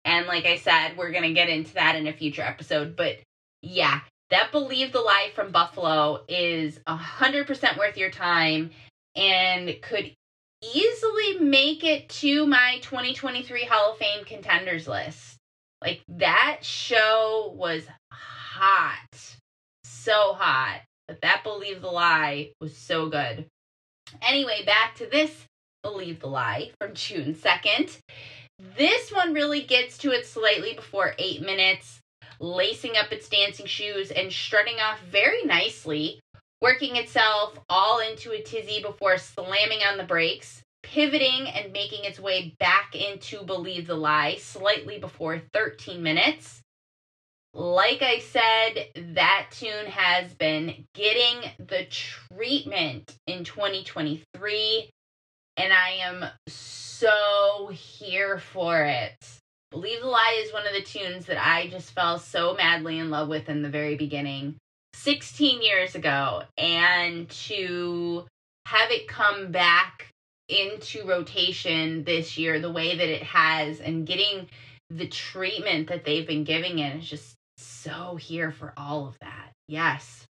And 0.04 0.26
like 0.26 0.44
I 0.44 0.58
said, 0.58 0.96
we're 0.96 1.12
going 1.12 1.22
to 1.22 1.32
get 1.32 1.48
into 1.48 1.74
that 1.74 1.96
in 1.96 2.06
a 2.06 2.12
future 2.12 2.42
episode. 2.42 2.94
But 2.94 3.18
yeah, 3.62 4.00
that 4.32 4.50
Believe 4.50 4.92
the 4.92 5.00
Lie 5.00 5.30
from 5.34 5.52
Buffalo 5.52 6.24
is 6.26 6.78
100% 6.88 7.78
worth 7.78 7.98
your 7.98 8.10
time 8.10 8.70
and 9.14 9.76
could 9.82 10.10
easily 10.62 11.38
make 11.38 11.84
it 11.84 12.08
to 12.08 12.46
my 12.46 12.78
2023 12.80 13.64
Hall 13.64 13.92
of 13.92 13.98
Fame 13.98 14.24
contenders 14.24 14.88
list. 14.88 15.36
Like 15.82 16.00
that 16.08 16.60
show 16.62 17.52
was 17.54 17.82
hot. 18.10 19.36
So 19.84 20.32
hot. 20.32 20.80
But 21.08 21.20
that 21.20 21.42
Believe 21.44 21.82
the 21.82 21.88
Lie 21.90 22.52
was 22.58 22.74
so 22.74 23.10
good. 23.10 23.44
Anyway, 24.26 24.62
back 24.64 24.94
to 24.94 25.06
this 25.06 25.44
Believe 25.82 26.20
the 26.20 26.28
Lie 26.28 26.70
from 26.80 26.94
June 26.94 27.34
2nd. 27.34 27.98
This 28.78 29.12
one 29.12 29.34
really 29.34 29.60
gets 29.60 29.98
to 29.98 30.10
it 30.10 30.24
slightly 30.24 30.72
before 30.72 31.14
eight 31.18 31.42
minutes, 31.42 31.98
lacing 32.42 32.96
up 32.96 33.12
its 33.12 33.28
dancing 33.28 33.66
shoes 33.66 34.10
and 34.10 34.30
strutting 34.30 34.80
off 34.80 35.00
very 35.10 35.44
nicely 35.44 36.20
working 36.62 36.96
itself 36.96 37.58
all 37.68 37.98
into 37.98 38.30
a 38.30 38.40
tizzy 38.40 38.80
before 38.80 39.18
slamming 39.18 39.80
on 39.80 39.98
the 39.98 40.04
brakes, 40.04 40.62
pivoting 40.82 41.48
and 41.48 41.72
making 41.72 42.04
its 42.04 42.20
way 42.20 42.54
back 42.60 42.94
into 42.94 43.42
Believe 43.42 43.88
the 43.88 43.96
Lie 43.96 44.36
slightly 44.36 44.98
before 44.98 45.42
13 45.52 46.02
minutes. 46.02 46.60
Like 47.52 48.00
I 48.00 48.20
said, 48.20 49.14
that 49.14 49.48
tune 49.50 49.86
has 49.86 50.32
been 50.34 50.86
getting 50.94 51.50
the 51.58 51.86
treatment 51.90 53.14
in 53.26 53.44
2023, 53.44 54.88
and 55.58 55.72
I 55.72 55.90
am 56.00 56.24
so 56.46 57.70
here 57.72 58.38
for 58.38 58.82
it. 58.84 59.41
Believe 59.72 60.02
the 60.02 60.06
Lie 60.06 60.42
is 60.44 60.52
one 60.52 60.66
of 60.66 60.74
the 60.74 60.82
tunes 60.82 61.24
that 61.26 61.42
I 61.42 61.66
just 61.68 61.92
fell 61.92 62.18
so 62.18 62.54
madly 62.54 62.98
in 62.98 63.08
love 63.08 63.28
with 63.28 63.48
in 63.48 63.62
the 63.62 63.70
very 63.70 63.96
beginning. 63.96 64.56
16 64.92 65.62
years 65.62 65.94
ago 65.94 66.42
and 66.58 67.28
to 67.30 68.26
have 68.66 68.90
it 68.90 69.08
come 69.08 69.50
back 69.50 70.08
into 70.50 71.06
rotation 71.06 72.04
this 72.04 72.36
year 72.36 72.60
the 72.60 72.70
way 72.70 72.98
that 72.98 73.08
it 73.08 73.22
has 73.22 73.80
and 73.80 74.06
getting 74.06 74.46
the 74.90 75.08
treatment 75.08 75.88
that 75.88 76.04
they've 76.04 76.26
been 76.26 76.44
giving 76.44 76.78
it 76.78 76.96
is 76.96 77.08
just 77.08 77.34
so 77.56 78.16
here 78.16 78.50
for 78.50 78.74
all 78.76 79.08
of 79.08 79.18
that. 79.20 79.52
Yes. 79.68 80.26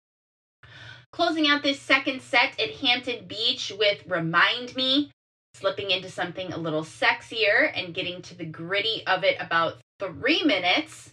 Closing 1.11 1.47
out 1.47 1.61
this 1.61 1.79
second 1.79 2.23
set 2.23 2.59
at 2.59 2.71
Hampton 2.71 3.27
Beach 3.27 3.71
with 3.77 4.03
Remind 4.07 4.75
Me, 4.75 5.11
slipping 5.59 5.91
into 5.91 6.09
something 6.09 6.53
a 6.53 6.57
little 6.57 6.83
sexier 6.83 7.71
and 7.75 7.93
getting 7.93 8.21
to 8.21 8.35
the 8.35 8.45
gritty 8.45 9.03
of 9.07 9.23
it 9.23 9.37
about 9.39 9.77
three 9.99 10.43
minutes 10.43 11.11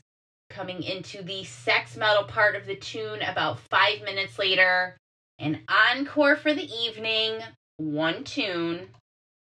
coming 0.50 0.82
into 0.82 1.22
the 1.22 1.44
sex 1.44 1.96
metal 1.96 2.24
part 2.24 2.54
of 2.54 2.66
the 2.66 2.76
tune 2.76 3.22
about 3.22 3.58
five 3.58 4.02
minutes 4.02 4.38
later. 4.38 4.96
An 5.38 5.60
encore 5.68 6.36
for 6.36 6.54
the 6.54 6.68
evening, 6.72 7.40
one 7.78 8.22
tune, 8.22 8.88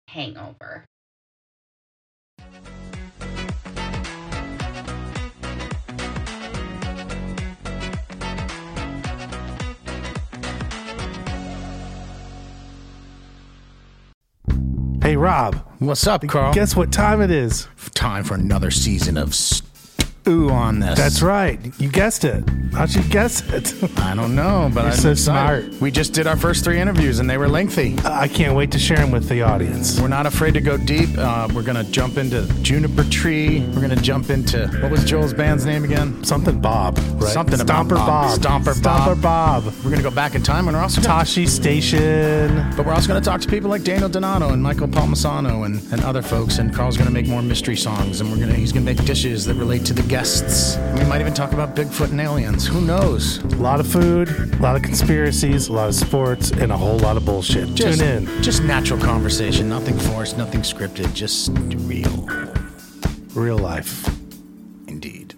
Hangover. 0.08 0.84
Hey, 15.02 15.16
Rob. 15.16 15.56
What's 15.80 16.06
up, 16.06 16.24
Carl? 16.28 16.54
Guess 16.54 16.76
what 16.76 16.92
time 16.92 17.20
it 17.20 17.32
is? 17.32 17.66
Time 17.92 18.22
for 18.22 18.34
another 18.34 18.70
season 18.70 19.16
of 19.16 19.34
Stew 20.22 20.50
on 20.50 20.78
this. 20.78 20.96
That's 20.96 21.20
right. 21.20 21.58
You 21.80 21.88
guessed 21.88 22.24
it. 22.24 22.44
How'd 22.72 22.94
you 22.94 23.02
guess 23.10 23.42
it? 23.52 23.74
I 23.98 24.14
don't 24.14 24.36
know, 24.36 24.70
but 24.72 24.82
You're 24.82 24.92
I'm 24.92 24.96
so 24.96 25.10
excited. 25.10 25.64
smart. 25.64 25.80
We 25.82 25.90
just 25.90 26.12
did 26.14 26.28
our 26.28 26.36
first 26.36 26.62
three 26.64 26.78
interviews, 26.80 27.18
and 27.18 27.28
they 27.28 27.36
were 27.38 27.48
lengthy. 27.48 27.96
I 28.04 28.28
can't 28.28 28.54
wait 28.54 28.70
to 28.70 28.78
share 28.78 28.98
them 28.98 29.10
with 29.10 29.28
the 29.28 29.42
audience. 29.42 30.00
We're 30.00 30.06
not 30.06 30.26
afraid 30.26 30.54
to 30.54 30.60
go 30.60 30.76
deep. 30.76 31.08
Uh, 31.18 31.48
we're 31.52 31.64
gonna 31.64 31.82
jump 31.84 32.18
into 32.18 32.46
Juniper 32.62 33.02
Tree. 33.10 33.66
We're 33.74 33.80
gonna 33.80 33.96
jump 33.96 34.30
into 34.30 34.68
what 34.80 34.92
was 34.92 35.04
Joel's 35.04 35.34
band's 35.34 35.66
name 35.66 35.82
again? 35.82 36.22
Something 36.22 36.60
Bob, 36.60 36.98
right? 37.20 37.32
Something 37.32 37.60
about 37.60 37.86
Stomper 37.86 37.96
Bob. 37.96 38.06
Bob. 38.06 38.40
Stomper 38.40 38.74
Stomper 38.80 39.20
Bob. 39.20 39.64
We're 39.84 39.90
gonna 39.90 40.02
go 40.04 40.10
back 40.12 40.36
in 40.36 40.42
time, 40.44 40.68
and 40.68 40.76
we're 40.76 40.82
also 40.84 41.00
gonna, 41.02 41.14
Tashi 41.14 41.46
Station. 41.46 42.70
but 42.76 42.86
we're 42.86 42.92
also 42.94 43.08
gonna 43.08 43.20
talk 43.20 43.40
to 43.40 43.48
people 43.48 43.68
like 43.70 43.82
Daniel 43.82 44.08
Donato 44.08 44.50
and 44.52 44.62
Michael 44.62 44.86
Palmisano 44.88 45.66
and, 45.66 45.82
and 45.92 46.02
other 46.04 46.22
folks. 46.22 46.58
And 46.58 46.72
Carl's 46.72 46.96
gonna 46.96 47.10
make 47.10 47.26
more 47.26 47.42
mystery 47.42 47.76
songs, 47.76 48.20
and 48.20 48.30
we're 48.30 48.38
gonna 48.38 48.54
he's 48.54 48.70
gonna 48.72 48.86
make 48.86 49.04
dishes 49.04 49.44
that 49.46 49.54
relate 49.54 49.84
to 49.86 49.92
the 49.92 50.02
guests. 50.12 50.76
We 50.98 51.06
might 51.06 51.22
even 51.22 51.32
talk 51.32 51.54
about 51.54 51.74
Bigfoot 51.74 52.10
and 52.10 52.20
aliens. 52.20 52.66
Who 52.66 52.82
knows? 52.82 53.38
A 53.38 53.56
lot 53.56 53.80
of 53.80 53.86
food, 53.90 54.28
a 54.28 54.56
lot 54.56 54.76
of 54.76 54.82
conspiracies, 54.82 55.68
a 55.68 55.72
lot 55.72 55.88
of 55.88 55.94
sports, 55.94 56.50
and 56.50 56.70
a 56.70 56.76
whole 56.76 56.98
lot 56.98 57.16
of 57.16 57.24
bullshit. 57.24 57.74
Just, 57.74 57.98
Tune 57.98 58.26
in. 58.26 58.42
Just 58.42 58.62
natural 58.62 59.00
conversation, 59.00 59.70
nothing 59.70 59.98
forced, 59.98 60.36
nothing 60.36 60.60
scripted, 60.60 61.14
just 61.14 61.50
real. 61.86 62.28
Real 63.32 63.56
life. 63.56 64.06
Indeed. 64.86 65.34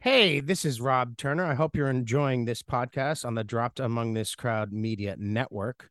Hey, 0.00 0.40
this 0.40 0.64
is 0.64 0.80
Rob 0.80 1.18
Turner. 1.18 1.44
I 1.44 1.52
hope 1.52 1.76
you're 1.76 1.90
enjoying 1.90 2.46
this 2.46 2.62
podcast 2.62 3.26
on 3.26 3.34
the 3.34 3.44
Dropped 3.44 3.78
Among 3.78 4.14
This 4.14 4.34
Crowd 4.34 4.72
Media 4.72 5.16
Network. 5.18 5.90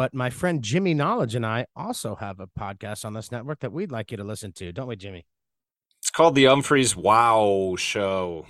But 0.00 0.14
my 0.14 0.30
friend 0.30 0.62
Jimmy 0.62 0.94
Knowledge 0.94 1.34
and 1.34 1.44
I 1.44 1.66
also 1.76 2.14
have 2.14 2.40
a 2.40 2.46
podcast 2.46 3.04
on 3.04 3.12
this 3.12 3.30
network 3.30 3.60
that 3.60 3.70
we'd 3.70 3.92
like 3.92 4.10
you 4.10 4.16
to 4.16 4.24
listen 4.24 4.50
to, 4.52 4.72
don't 4.72 4.86
we, 4.86 4.96
Jimmy? 4.96 5.26
It's 5.98 6.08
called 6.08 6.34
the 6.34 6.44
Umphreys 6.44 6.96
Wow 6.96 7.74
Show. 7.76 8.46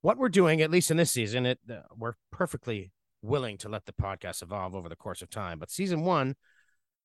What 0.00 0.18
we're 0.18 0.28
doing, 0.28 0.60
at 0.60 0.70
least 0.72 0.90
in 0.90 0.96
this 0.96 1.12
season, 1.12 1.46
it 1.46 1.60
uh, 1.70 1.82
we're 1.96 2.14
perfectly 2.32 2.90
willing 3.22 3.56
to 3.58 3.68
let 3.68 3.86
the 3.86 3.92
podcast 3.92 4.42
evolve 4.42 4.74
over 4.74 4.88
the 4.88 4.96
course 4.96 5.22
of 5.22 5.30
time. 5.30 5.60
But 5.60 5.70
season 5.70 6.02
one, 6.02 6.34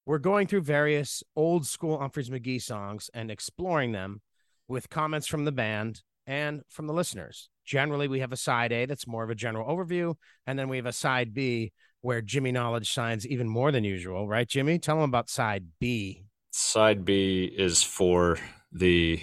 we're 0.07 0.17
going 0.17 0.47
through 0.47 0.62
various 0.62 1.21
old 1.36 1.67
school 1.67 1.99
Umphrey's 1.99 2.31
McGee 2.31 2.60
songs 2.60 3.12
and 3.13 3.29
exploring 3.29 3.91
them 3.91 4.21
with 4.67 4.89
comments 4.89 5.27
from 5.27 5.45
the 5.45 5.51
band 5.51 6.01
and 6.25 6.63
from 6.69 6.88
the 6.88 6.93
listeners. 6.93 7.49
Generally, 7.65 8.07
we 8.07 8.21
have 8.21 8.31
a 8.31 8.36
side 8.36 8.71
A 8.71 8.88
that's 8.88 9.05
more 9.05 9.23
of 9.23 9.29
a 9.29 9.36
general 9.36 9.67
overview, 9.67 10.15
and 10.47 10.57
then 10.57 10.69
we 10.69 10.77
have 10.77 10.88
a 10.88 10.91
side 10.91 11.36
B 11.36 11.71
where 12.01 12.21
Jimmy 12.21 12.51
Knowledge 12.51 12.87
shines 12.87 13.25
even 13.27 13.47
more 13.47 13.71
than 13.71 13.83
usual, 13.83 14.27
right, 14.27 14.47
Jimmy? 14.47 14.79
Tell 14.79 14.97
them 14.97 15.09
about 15.09 15.29
side 15.29 15.65
B. 15.79 16.25
Side 16.51 17.05
B 17.05 17.45
is 17.55 17.81
for 17.83 18.37
the 18.71 19.21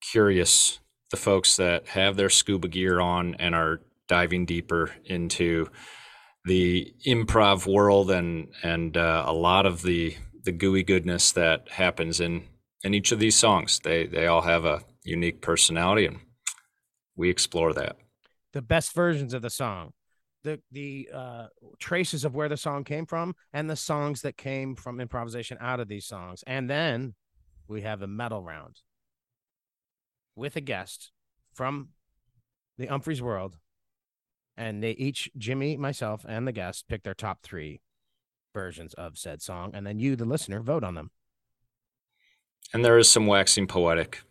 curious, 0.00 0.80
the 1.10 1.16
folks 1.16 1.56
that 1.56 1.88
have 1.88 2.16
their 2.16 2.30
scuba 2.30 2.68
gear 2.68 3.00
on 3.00 3.34
and 3.36 3.54
are 3.54 3.80
diving 4.08 4.46
deeper 4.46 4.90
into 5.04 5.68
the 6.44 6.94
improv 7.06 7.66
world 7.66 8.10
and 8.10 8.48
and 8.62 8.96
uh, 8.96 9.24
a 9.26 9.32
lot 9.32 9.66
of 9.66 9.82
the 9.82 10.16
the 10.44 10.52
gooey 10.52 10.82
goodness 10.82 11.32
that 11.32 11.68
happens 11.68 12.20
in 12.20 12.44
in 12.82 12.94
each 12.94 13.12
of 13.12 13.18
these 13.18 13.36
songs. 13.36 13.80
They 13.84 14.06
they 14.06 14.26
all 14.26 14.42
have 14.42 14.64
a 14.64 14.82
unique 15.04 15.40
personality, 15.40 16.06
and 16.06 16.20
we 17.16 17.28
explore 17.28 17.72
that. 17.74 17.96
The 18.52 18.62
best 18.62 18.94
versions 18.94 19.34
of 19.34 19.42
the 19.42 19.50
song, 19.50 19.92
the 20.44 20.60
the 20.70 21.08
uh, 21.12 21.46
traces 21.78 22.24
of 22.24 22.34
where 22.34 22.48
the 22.48 22.56
song 22.56 22.84
came 22.84 23.06
from, 23.06 23.34
and 23.52 23.68
the 23.68 23.76
songs 23.76 24.22
that 24.22 24.36
came 24.36 24.74
from 24.74 25.00
improvisation 25.00 25.58
out 25.60 25.80
of 25.80 25.88
these 25.88 26.06
songs, 26.06 26.44
and 26.46 26.68
then 26.68 27.14
we 27.66 27.82
have 27.82 28.02
a 28.02 28.06
metal 28.06 28.42
round 28.42 28.80
with 30.34 30.56
a 30.56 30.60
guest 30.60 31.10
from 31.52 31.88
the 32.78 32.86
Umphrey's 32.86 33.20
world, 33.20 33.58
and 34.56 34.82
they 34.82 34.92
each 34.92 35.30
Jimmy, 35.36 35.76
myself, 35.76 36.24
and 36.28 36.46
the 36.46 36.52
guest 36.52 36.88
pick 36.88 37.02
their 37.02 37.14
top 37.14 37.42
three 37.42 37.80
versions 38.54 38.94
of 38.94 39.18
said 39.18 39.42
song, 39.42 39.72
and 39.74 39.86
then 39.86 39.98
you, 39.98 40.16
the 40.16 40.24
listener, 40.24 40.60
vote 40.60 40.84
on 40.84 40.94
them. 40.94 41.10
And 42.72 42.84
there 42.84 42.98
is 42.98 43.10
some 43.10 43.26
waxing 43.26 43.66
poetic. 43.66 44.22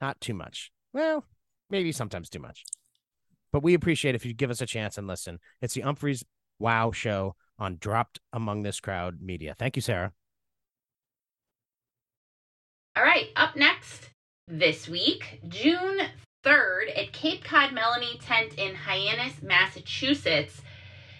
Not 0.00 0.20
too 0.20 0.34
much. 0.34 0.72
Well, 0.92 1.24
maybe 1.70 1.92
sometimes 1.92 2.28
too 2.28 2.38
much. 2.40 2.64
But 3.52 3.62
we 3.62 3.74
appreciate 3.74 4.14
if 4.14 4.24
you 4.24 4.32
give 4.32 4.50
us 4.50 4.60
a 4.60 4.66
chance 4.66 4.96
and 4.96 5.06
listen. 5.06 5.38
It's 5.60 5.74
the 5.74 5.82
Umphrey's 5.82 6.24
Wow 6.58 6.90
Show 6.90 7.36
on 7.58 7.76
Dropped 7.76 8.20
Among 8.32 8.62
This 8.62 8.80
Crowd 8.80 9.20
Media. 9.20 9.54
Thank 9.58 9.76
you, 9.76 9.82
Sara. 9.82 10.12
All 12.96 13.02
right, 13.02 13.28
up 13.36 13.56
next 13.56 14.10
this 14.48 14.88
week, 14.88 15.40
June 15.48 16.00
3rd 16.44 16.98
at 16.98 17.12
Cape 17.12 17.44
Cod 17.44 17.72
Melody 17.72 18.18
Tent 18.20 18.54
in 18.54 18.74
Hyannis, 18.74 19.42
Massachusetts. 19.42 20.60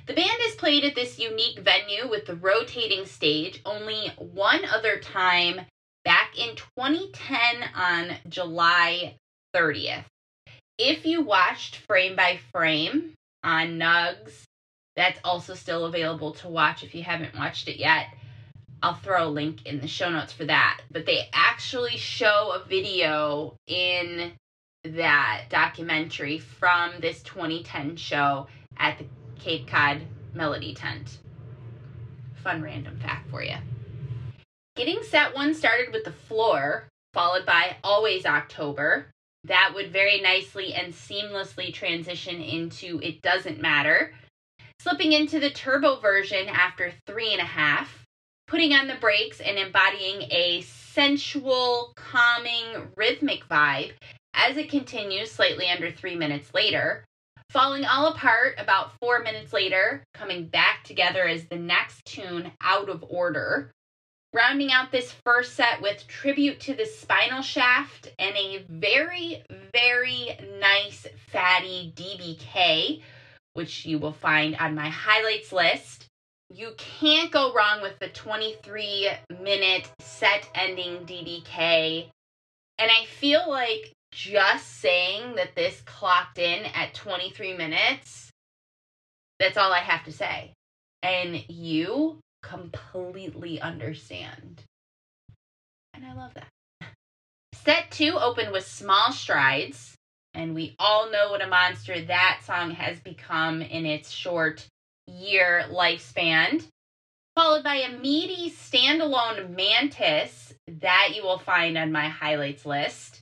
The 0.07 0.15
band 0.15 0.29
has 0.29 0.57
played 0.57 0.85
at 0.85 0.95
this 0.95 1.19
unique 1.19 1.61
venue 1.61 2.11
with 2.11 2.27
the 2.27 2.35
rotating 2.35 3.07
stage 3.07 3.63
only 3.65 4.13
one 4.19 4.65
other 4.65 4.99
time 4.99 5.61
back 6.05 6.37
in 6.37 6.57
2010 6.57 7.39
on 7.75 8.17
July 8.29 9.17
30th. 9.55 10.05
If 10.85 11.07
you 11.07 11.23
watched 11.23 11.77
Frame 11.77 12.17
by 12.17 12.41
Frame 12.51 13.13
on 13.45 13.79
Nugs, 13.79 14.43
that's 14.97 15.21
also 15.23 15.55
still 15.55 15.85
available 15.85 16.33
to 16.35 16.49
watch 16.49 16.83
if 16.83 16.93
you 16.93 17.05
haven't 17.05 17.39
watched 17.39 17.69
it 17.69 17.77
yet. 17.77 18.09
I'll 18.83 18.97
throw 18.97 19.29
a 19.29 19.31
link 19.31 19.65
in 19.65 19.79
the 19.79 19.87
show 19.87 20.11
notes 20.11 20.33
for 20.33 20.45
that. 20.47 20.81
But 20.91 21.07
they 21.07 21.29
actually 21.33 21.97
show 21.99 22.53
a 22.61 22.69
video 22.69 23.55
in 23.69 24.33
that 24.83 25.45
documentary 25.51 26.41
from 26.41 26.95
this 26.99 27.23
2010 27.23 27.95
show 27.95 28.49
at 28.77 28.99
the 28.99 29.05
Cape 29.39 29.69
Cod 29.69 30.01
Melody 30.35 30.75
Tent. 30.75 31.19
Fun 32.43 32.61
random 32.61 32.99
fact 32.99 33.31
for 33.31 33.45
you. 33.45 33.55
Getting 34.75 35.05
set 35.05 35.33
one 35.33 35.55
started 35.55 35.93
with 35.93 36.03
the 36.03 36.11
floor, 36.11 36.89
followed 37.15 37.47
by 37.47 37.77
Always 37.85 38.27
October. 38.27 39.12
That 39.45 39.73
would 39.75 39.93
very 39.93 40.21
nicely 40.21 40.75
and 40.75 40.93
seamlessly 40.93 41.75
transition 41.75 42.41
into 42.41 43.01
It 43.03 43.23
Doesn't 43.23 43.61
Matter. 43.61 44.15
Slipping 44.81 45.13
into 45.13 45.41
the 45.41 45.51
turbo 45.51 46.01
version 46.01 46.49
after 46.49 46.93
three 47.07 47.33
and 47.33 47.41
a 47.41 47.45
half, 47.45 48.05
putting 48.47 48.73
on 48.73 48.87
the 48.87 48.97
brakes 48.97 49.41
and 49.41 49.59
embodying 49.59 50.23
a 50.31 50.63
sensual, 50.63 51.93
calming, 51.97 52.91
rhythmic 52.97 53.49
vibe 53.49 53.93
as 54.35 54.57
it 54.57 54.71
continues 54.71 55.31
slightly 55.31 55.69
under 55.69 55.91
three 55.91 56.17
minutes 56.17 56.53
later. 56.55 57.05
Falling 57.51 57.85
all 57.85 58.07
apart 58.07 58.55
about 58.59 58.93
four 59.01 59.21
minutes 59.21 59.53
later, 59.53 60.03
coming 60.15 60.47
back 60.47 60.85
together 60.85 61.27
as 61.27 61.45
the 61.45 61.57
next 61.57 62.05
tune 62.05 62.53
out 62.63 62.89
of 62.89 63.05
order. 63.09 63.71
Rounding 64.35 64.73
out 64.73 64.91
this 64.91 65.13
first 65.25 65.55
set 65.55 65.83
with 65.83 66.07
tribute 66.07 66.59
to 66.61 66.75
the 66.75 66.87
spinal 66.87 67.43
shaft 67.43 68.11
and 68.19 68.35
a 68.35 68.65
very, 68.67 69.43
very 69.75 70.39
nice 70.59 71.07
fatty 71.31 71.93
DBK, 71.95 73.03
which 73.53 73.85
you 73.85 73.99
will 73.99 74.13
find 74.13 74.57
on 74.57 74.75
my 74.75 74.89
highlights 74.89 75.53
list. 75.53 76.07
You 76.49 76.73
can't 76.79 77.31
go 77.31 77.53
wrong 77.53 77.83
with 77.83 77.99
the 77.99 78.09
23 78.09 79.11
minute 79.39 79.91
set 80.01 80.49
ending 80.55 81.05
DBK. 81.05 82.09
And 82.79 82.91
I 82.91 83.05
feel 83.05 83.49
like 83.49 83.93
just 84.13 84.81
saying 84.81 85.35
that 85.37 85.55
this 85.55 85.83
clocked 85.83 86.39
in 86.39 86.65
at 86.75 86.95
23 86.95 87.55
minutes, 87.57 88.31
that's 89.39 89.59
all 89.59 89.73
I 89.73 89.81
have 89.81 90.05
to 90.05 90.13
say. 90.13 90.53
And 91.03 91.45
you 91.51 92.19
completely 92.43 93.61
understand. 93.61 94.63
And 95.95 96.05
I 96.05 96.15
love 96.15 96.35
that. 96.35 96.49
Set 97.55 97.91
two 97.91 98.19
opened 98.19 98.53
with 98.53 98.67
Small 98.67 99.13
Strides, 99.13 99.95
and 100.35 100.55
we 100.55 100.75
all 100.79 101.11
know 101.11 101.31
what 101.31 101.43
a 101.43 101.47
monster 101.47 102.01
that 102.03 102.41
song 102.45 102.73
has 102.73 102.99
become 103.01 103.63
in 103.63 103.87
its 103.87 104.11
short 104.11 104.67
year 105.07 105.65
lifespan. 105.71 106.65
Followed 107.35 107.65
by 107.65 107.77
a 107.77 107.99
meaty 107.99 108.51
standalone 108.51 109.57
Mantis 109.57 110.53
that 110.67 111.13
you 111.15 111.23
will 111.23 111.39
find 111.39 111.79
on 111.79 111.93
my 111.93 112.09
highlights 112.09 112.67
list. 112.67 113.21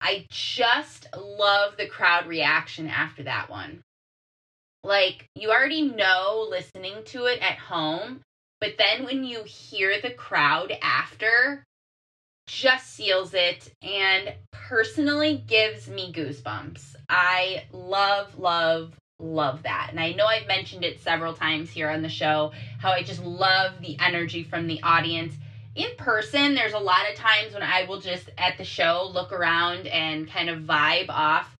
I 0.00 0.26
just 0.30 1.06
love 1.16 1.76
the 1.78 1.86
crowd 1.86 2.26
reaction 2.26 2.88
after 2.88 3.22
that 3.22 3.48
one. 3.48 3.82
Like, 4.84 5.26
you 5.34 5.50
already 5.50 5.82
know 5.82 6.46
listening 6.50 6.96
to 7.06 7.24
it 7.26 7.40
at 7.40 7.58
home, 7.58 8.20
but 8.60 8.74
then 8.78 9.04
when 9.04 9.24
you 9.24 9.42
hear 9.44 10.00
the 10.00 10.10
crowd 10.10 10.72
after, 10.82 11.64
just 12.46 12.94
seals 12.94 13.34
it 13.34 13.72
and 13.82 14.32
personally 14.52 15.42
gives 15.46 15.88
me 15.88 16.12
goosebumps. 16.12 16.94
I 17.08 17.64
love, 17.72 18.38
love, 18.38 18.94
love 19.18 19.64
that. 19.64 19.88
And 19.90 19.98
I 19.98 20.12
know 20.12 20.26
I've 20.26 20.46
mentioned 20.46 20.84
it 20.84 21.00
several 21.00 21.34
times 21.34 21.70
here 21.70 21.90
on 21.90 22.02
the 22.02 22.08
show 22.08 22.52
how 22.78 22.90
I 22.90 23.02
just 23.02 23.22
love 23.22 23.80
the 23.80 23.96
energy 23.98 24.44
from 24.44 24.68
the 24.68 24.82
audience 24.82 25.34
in 25.76 25.94
person, 25.98 26.54
there's 26.54 26.72
a 26.72 26.78
lot 26.78 27.08
of 27.10 27.16
times 27.16 27.52
when 27.52 27.62
I 27.62 27.84
will 27.84 28.00
just 28.00 28.30
at 28.38 28.56
the 28.56 28.64
show 28.64 29.10
look 29.12 29.30
around 29.30 29.86
and 29.86 30.28
kind 30.28 30.48
of 30.48 30.62
vibe 30.62 31.10
off 31.10 31.54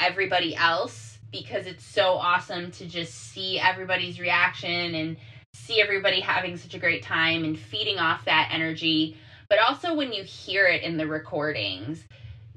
everybody 0.00 0.54
else 0.56 1.18
because 1.30 1.66
it's 1.66 1.84
so 1.84 2.14
awesome 2.14 2.72
to 2.72 2.86
just 2.86 3.14
see 3.14 3.58
everybody's 3.58 4.18
reaction 4.18 4.94
and 4.96 5.16
see 5.56 5.80
everybody 5.80 6.20
having 6.20 6.56
such 6.56 6.74
a 6.74 6.78
great 6.78 7.02
time 7.02 7.44
and 7.44 7.58
feeding 7.58 7.98
off 7.98 8.24
that 8.24 8.50
energy. 8.52 9.16
But 9.48 9.58
also 9.58 9.94
when 9.94 10.12
you 10.12 10.22
hear 10.22 10.66
it 10.66 10.82
in 10.82 10.96
the 10.96 11.06
recordings, 11.06 12.04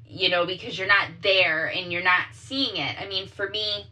you 0.05 0.29
know, 0.29 0.45
because 0.45 0.77
you're 0.77 0.87
not 0.87 1.09
there 1.21 1.67
and 1.67 1.91
you're 1.91 2.03
not 2.03 2.27
seeing 2.33 2.75
it. 2.75 2.95
I 2.99 3.07
mean, 3.07 3.27
for 3.27 3.49
me, 3.49 3.85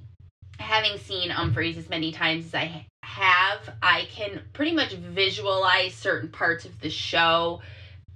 having 0.60 0.98
seen 0.98 1.30
Umphreys 1.30 1.78
as 1.78 1.90
many 1.90 2.12
times 2.12 2.46
as 2.46 2.56
I 2.56 2.86
have, 3.04 3.70
I 3.82 4.08
can 4.12 4.42
pretty 4.54 4.74
much 4.74 4.94
visualize 4.94 5.94
certain 5.94 6.30
parts 6.30 6.66
of 6.66 6.80
the 6.80 6.90
show 6.90 7.62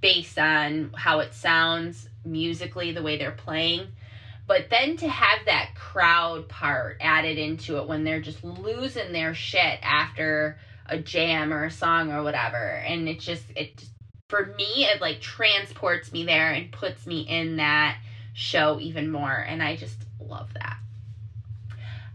based 0.00 0.38
on 0.38 0.90
how 0.96 1.20
it 1.20 1.32
sounds 1.32 2.08
musically, 2.24 2.92
the 2.92 3.02
way 3.02 3.16
they're 3.16 3.30
playing. 3.30 3.86
But 4.48 4.68
then 4.68 4.96
to 4.98 5.08
have 5.08 5.46
that 5.46 5.74
crowd 5.76 6.48
part 6.48 6.98
added 7.00 7.38
into 7.38 7.78
it 7.78 7.86
when 7.86 8.02
they're 8.02 8.20
just 8.20 8.42
losing 8.42 9.12
their 9.12 9.34
shit 9.34 9.78
after 9.82 10.58
a 10.86 10.98
jam 10.98 11.52
or 11.52 11.64
a 11.64 11.70
song 11.70 12.12
or 12.12 12.22
whatever, 12.22 12.56
and 12.56 13.08
it 13.08 13.20
just 13.20 13.44
it 13.56 13.84
for 14.28 14.46
me 14.56 14.84
it 14.84 15.00
like 15.00 15.20
transports 15.20 16.12
me 16.12 16.24
there 16.24 16.52
and 16.52 16.72
puts 16.72 17.06
me 17.06 17.20
in 17.20 17.56
that 17.56 17.98
show 18.34 18.78
even 18.80 19.10
more. 19.10 19.44
And 19.46 19.62
I 19.62 19.76
just 19.76 19.98
love 20.20 20.52
that. 20.54 20.78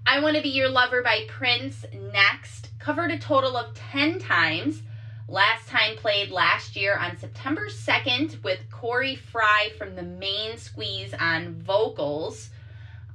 I 0.06 0.19
Want 0.19 0.38
to 0.38 0.41
Be 0.41 0.49
Your 0.49 0.69
Lover 0.69 1.03
by 1.03 1.25
Prince 1.27 1.86
next 2.13 2.69
covered 2.80 3.12
a 3.12 3.19
total 3.19 3.58
of 3.58 3.73
10 3.73 4.19
times. 4.19 4.82
Last 5.27 5.67
time 5.67 5.97
played 5.97 6.32
last 6.32 6.77
year 6.77 6.97
on 6.97 7.17
September 7.17 7.67
2nd 7.67 8.41
with 8.43 8.60
Corey 8.71 9.17
Frye 9.17 9.71
from 9.77 9.95
the 9.95 10.03
main 10.03 10.58
squeeze 10.58 11.13
on 11.13 11.62
vocals. 11.62 12.51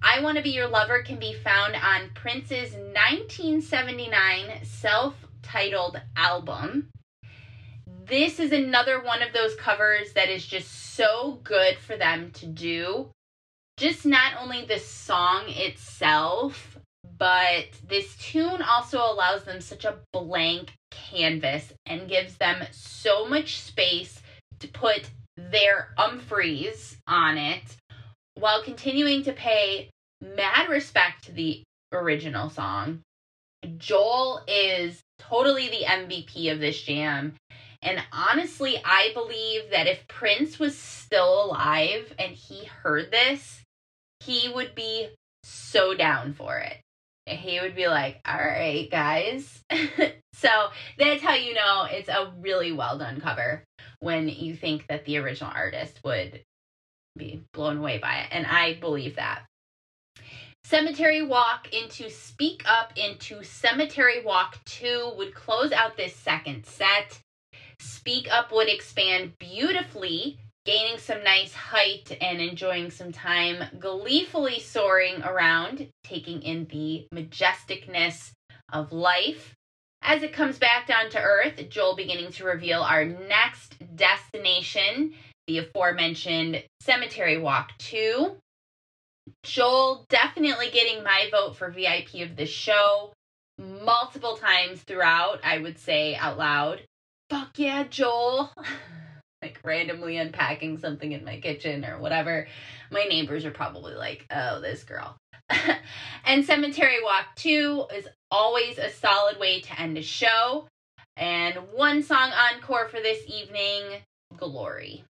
I 0.03 0.21
Want 0.21 0.37
to 0.37 0.43
Be 0.43 0.51
Your 0.51 0.69
Lover 0.69 1.03
can 1.03 1.19
be 1.19 1.33
found 1.33 1.75
on 1.75 2.11
Prince's 2.13 2.75
1979 2.75 4.65
self 4.65 5.15
titled 5.43 6.01
album. 6.17 6.89
This 8.05 8.41
is 8.41 8.53
another 8.53 9.03
one 9.03 9.23
of 9.23 9.33
those 9.33 9.55
covers 9.55 10.13
that 10.15 10.29
is 10.29 10.47
just 10.47 10.95
so 10.95 11.41
good 11.45 11.79
for 11.79 11.97
them 11.97 12.31
to 12.33 12.47
do. 12.47 13.11
Just 13.77 14.05
not 14.05 14.33
only 14.41 14.65
the 14.65 14.79
song 14.79 15.45
itself, 15.49 16.79
but 17.19 17.67
this 17.89 18.17
tune 18.17 18.63
also 18.63 18.99
allows 18.99 19.45
them 19.45 19.61
such 19.61 19.85
a 19.85 19.99
blank 20.13 20.73
canvas 20.91 21.73
and 21.87 22.09
gives 22.09 22.37
them 22.37 22.65
so 22.73 23.27
much 23.27 23.61
space 23.61 24.21
to 24.61 24.69
put 24.69 25.11
their 25.37 25.95
umphreys 25.99 26.97
on 27.07 27.39
it 27.39 27.77
while 28.35 28.63
continuing 28.63 29.23
to 29.23 29.33
pay 29.33 29.91
mad 30.21 30.69
respect 30.69 31.25
to 31.25 31.33
the 31.33 31.63
original 31.93 32.51
song. 32.51 33.01
Joel 33.79 34.43
is 34.49 35.03
totally 35.19 35.69
the 35.69 35.85
MVP 35.85 36.53
of 36.53 36.61
this 36.61 36.81
jam. 36.83 37.35
And 37.81 38.03
honestly, 38.13 38.81
I 38.85 39.11
believe 39.15 39.71
that 39.71 39.89
if 39.89 40.07
Prince 40.07 40.59
was 40.59 40.77
still 40.77 41.47
alive 41.47 42.13
and 42.19 42.33
he 42.33 42.65
heard 42.65 43.11
this, 43.11 43.63
he 44.21 44.49
would 44.49 44.75
be 44.75 45.09
so 45.43 45.95
down 45.95 46.35
for 46.35 46.59
it. 46.59 46.77
He 47.27 47.61
would 47.61 47.75
be 47.75 47.89
like, 47.89 48.21
all 48.27 48.37
right, 48.37 48.89
guys. 48.91 49.63
so 50.35 50.49
that's 50.99 51.23
how 51.23 51.35
you 51.35 51.55
know 51.55 51.87
it's 51.91 52.09
a 52.09 52.33
really 52.41 52.73
well 52.73 52.99
done 52.99 53.21
cover 53.21 53.65
when 54.01 54.29
you 54.29 54.57
think 54.57 54.87
that 54.89 55.05
the 55.05 55.19
original 55.19 55.53
artist 55.55 56.01
would 56.05 56.43
be 57.17 57.43
blown 57.53 57.79
away 57.79 57.99
by 57.99 58.19
it. 58.19 58.29
And 58.33 58.47
I 58.47 58.75
believe 58.75 59.17
that. 59.17 59.45
Cemetery 60.65 61.21
Walk 61.21 61.69
into 61.75 62.09
Speak 62.09 62.63
Up 62.65 62.93
into 62.97 63.43
Cemetery 63.43 64.25
Walk 64.25 64.59
2 64.65 65.13
would 65.19 65.35
close 65.35 65.71
out 65.71 65.97
this 65.97 66.17
second 66.17 66.65
set. 66.65 67.21
Speak 67.79 68.33
Up 68.33 68.53
would 68.53 68.69
expand 68.69 69.33
beautifully, 69.39 70.39
gaining 70.65 70.99
some 70.99 71.23
nice 71.25 71.53
height 71.53 72.17
and 72.21 72.41
enjoying 72.41 72.91
some 72.91 73.13
time, 73.13 73.65
gleefully 73.79 74.61
soaring 74.61 75.23
around, 75.23 75.89
taking 76.05 76.41
in 76.43 76.67
the 76.67 77.07
majesticness 77.13 78.31
of 78.73 78.93
life. 78.93 79.55
As 80.01 80.23
it 80.23 80.33
comes 80.33 80.59
back 80.59 80.87
down 80.87 81.11
to 81.11 81.21
earth, 81.21 81.69
Joel 81.69 81.97
beginning 81.97 82.33
to 82.33 82.45
reveal 82.45 82.81
our 82.81 83.05
next 83.05 83.77
destination, 83.95 85.13
the 85.47 85.59
aforementioned 85.59 86.65
Cemetery 86.81 87.37
Walk 87.37 87.73
2. 87.79 88.37
Joel 89.43 90.07
definitely 90.09 90.71
getting 90.71 91.03
my 91.05 91.29
vote 91.31 91.57
for 91.57 91.71
VIP 91.71 92.15
of 92.29 92.37
the 92.37 92.47
show 92.47 93.13
multiple 93.59 94.37
times 94.37 94.83
throughout, 94.83 95.41
I 95.45 95.59
would 95.59 95.79
say 95.79 96.15
out 96.15 96.39
loud. 96.39 96.83
Fuck 97.31 97.59
yeah, 97.59 97.85
Joel. 97.85 98.53
like 99.43 99.59
randomly 99.65 100.17
unpacking 100.17 100.79
something 100.79 101.13
in 101.13 101.25
my 101.25 101.41
kitchen 101.41 101.85
or 101.85 101.99
whatever. 101.99 102.47
My 102.91 103.05
neighbors 103.05 103.45
are 103.45 103.51
probably 103.51 103.95
like, 103.95 104.27
oh, 104.31 104.61
this 104.61 104.85
girl. 104.85 105.17
and 106.25 106.45
Cemetery 106.45 107.03
Walk 107.03 107.27
2 107.37 107.87
is 107.95 108.09
always 108.31 108.79
a 108.79 108.91
solid 108.91 109.39
way 109.39 109.61
to 109.61 109.81
end 109.81 109.99
a 109.99 110.03
show. 110.03 110.67
And 111.17 111.57
one 111.75 112.03
song 112.03 112.31
encore 112.33 112.89
for 112.89 113.01
this 113.01 113.23
evening 113.29 114.03
Glory. 114.37 115.05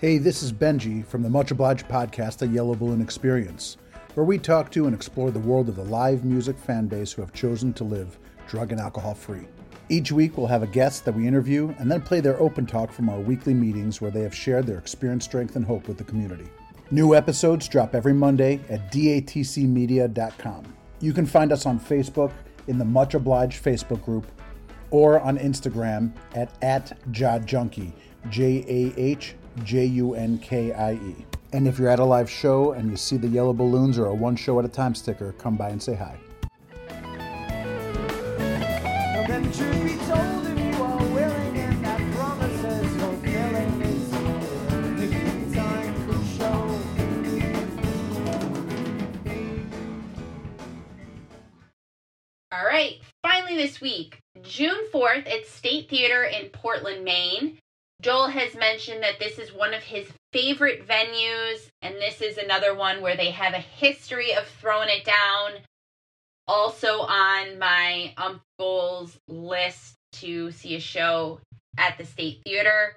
Hey, 0.00 0.18
this 0.18 0.44
is 0.44 0.52
Benji 0.52 1.04
from 1.04 1.24
the 1.24 1.28
Much 1.28 1.50
Obliged 1.50 1.88
podcast, 1.88 2.38
The 2.38 2.46
Yellow 2.46 2.76
Balloon 2.76 3.00
Experience, 3.00 3.78
where 4.14 4.24
we 4.24 4.38
talk 4.38 4.70
to 4.70 4.86
and 4.86 4.94
explore 4.94 5.32
the 5.32 5.40
world 5.40 5.68
of 5.68 5.74
the 5.74 5.82
live 5.82 6.24
music 6.24 6.56
fan 6.56 6.86
base 6.86 7.10
who 7.10 7.20
have 7.20 7.32
chosen 7.32 7.72
to 7.72 7.82
live 7.82 8.16
drug 8.46 8.70
and 8.70 8.80
alcohol 8.80 9.12
free. 9.14 9.48
Each 9.88 10.12
week, 10.12 10.38
we'll 10.38 10.46
have 10.46 10.62
a 10.62 10.68
guest 10.68 11.04
that 11.04 11.16
we 11.16 11.26
interview 11.26 11.74
and 11.80 11.90
then 11.90 12.00
play 12.00 12.20
their 12.20 12.38
open 12.40 12.64
talk 12.64 12.92
from 12.92 13.08
our 13.08 13.18
weekly 13.18 13.54
meetings 13.54 14.00
where 14.00 14.12
they 14.12 14.20
have 14.20 14.32
shared 14.32 14.68
their 14.68 14.78
experience, 14.78 15.24
strength, 15.24 15.56
and 15.56 15.64
hope 15.64 15.88
with 15.88 15.98
the 15.98 16.04
community. 16.04 16.46
New 16.92 17.16
episodes 17.16 17.66
drop 17.66 17.96
every 17.96 18.14
Monday 18.14 18.60
at 18.68 18.92
datcmedia.com. 18.92 20.74
You 21.00 21.12
can 21.12 21.26
find 21.26 21.50
us 21.50 21.66
on 21.66 21.80
Facebook 21.80 22.30
in 22.68 22.78
the 22.78 22.84
Much 22.84 23.14
Obliged 23.14 23.64
Facebook 23.64 24.04
group 24.04 24.30
or 24.92 25.18
on 25.22 25.38
Instagram 25.38 26.12
at, 26.36 26.52
at 26.62 26.96
J 28.30 28.64
A 28.68 28.94
H 28.96 29.34
J 29.64 29.84
U 29.86 30.14
N 30.14 30.38
K 30.38 30.72
I 30.72 30.94
E. 30.94 31.26
And 31.52 31.66
if 31.66 31.78
you're 31.78 31.88
at 31.88 31.98
a 31.98 32.04
live 32.04 32.28
show 32.28 32.72
and 32.72 32.90
you 32.90 32.96
see 32.96 33.16
the 33.16 33.28
yellow 33.28 33.52
balloons 33.52 33.98
or 33.98 34.06
a 34.06 34.14
one 34.14 34.36
show 34.36 34.58
at 34.58 34.64
a 34.64 34.68
time 34.68 34.94
sticker, 34.94 35.32
come 35.38 35.56
by 35.56 35.70
and 35.70 35.82
say 35.82 35.94
hi. 35.94 36.18
Then 39.26 39.42
the 39.42 39.52
truth 39.52 39.84
be 39.84 39.96
told, 40.06 40.46
if 40.46 40.58
you 40.58 40.82
are 40.82 41.04
willing 41.12 41.58
and 41.58 41.84
that 41.84 42.00
promises 42.14 42.96
fulfilling 42.96 43.82
is 43.82 44.10
the 44.10 45.54
time 45.54 45.94
to 46.06 46.14
show. 46.36 46.80
All 52.52 52.64
right, 52.64 53.00
finally 53.22 53.56
this 53.56 53.80
week, 53.82 54.20
June 54.42 54.86
4th 54.92 55.26
at 55.26 55.46
State 55.46 55.90
Theater 55.90 56.24
in 56.24 56.48
Portland, 56.48 57.04
Maine. 57.04 57.58
Joel 58.00 58.28
has 58.28 58.54
mentioned 58.54 59.02
that 59.02 59.18
this 59.18 59.38
is 59.38 59.52
one 59.52 59.74
of 59.74 59.82
his 59.82 60.08
favorite 60.32 60.86
venues, 60.86 61.68
and 61.82 61.96
this 61.96 62.20
is 62.20 62.38
another 62.38 62.74
one 62.74 63.02
where 63.02 63.16
they 63.16 63.32
have 63.32 63.54
a 63.54 63.58
history 63.58 64.32
of 64.34 64.46
throwing 64.46 64.88
it 64.88 65.04
down. 65.04 65.62
Also 66.46 67.00
on 67.00 67.58
my 67.58 68.14
uncle's 68.16 69.18
list 69.26 69.96
to 70.12 70.52
see 70.52 70.76
a 70.76 70.80
show 70.80 71.40
at 71.76 71.98
the 71.98 72.04
State 72.04 72.40
Theater. 72.44 72.96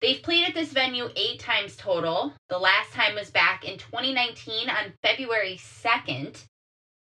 They've 0.00 0.22
played 0.22 0.48
at 0.48 0.54
this 0.54 0.72
venue 0.72 1.10
eight 1.14 1.38
times 1.38 1.76
total. 1.76 2.32
The 2.48 2.58
last 2.58 2.92
time 2.92 3.14
was 3.14 3.30
back 3.30 3.64
in 3.64 3.78
2019 3.78 4.68
on 4.68 4.94
February 5.02 5.58
2nd. 5.58 6.42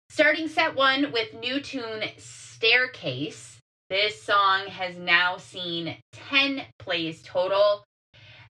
Starting 0.10 0.48
set 0.48 0.76
one 0.76 1.12
with 1.12 1.34
new 1.34 1.60
tune 1.60 2.04
Staircase. 2.18 3.53
This 3.89 4.22
song 4.24 4.67
has 4.67 4.96
now 4.98 5.38
seen 5.38 5.98
10 6.30 6.63
plays 6.80 7.22
total. 7.22 7.84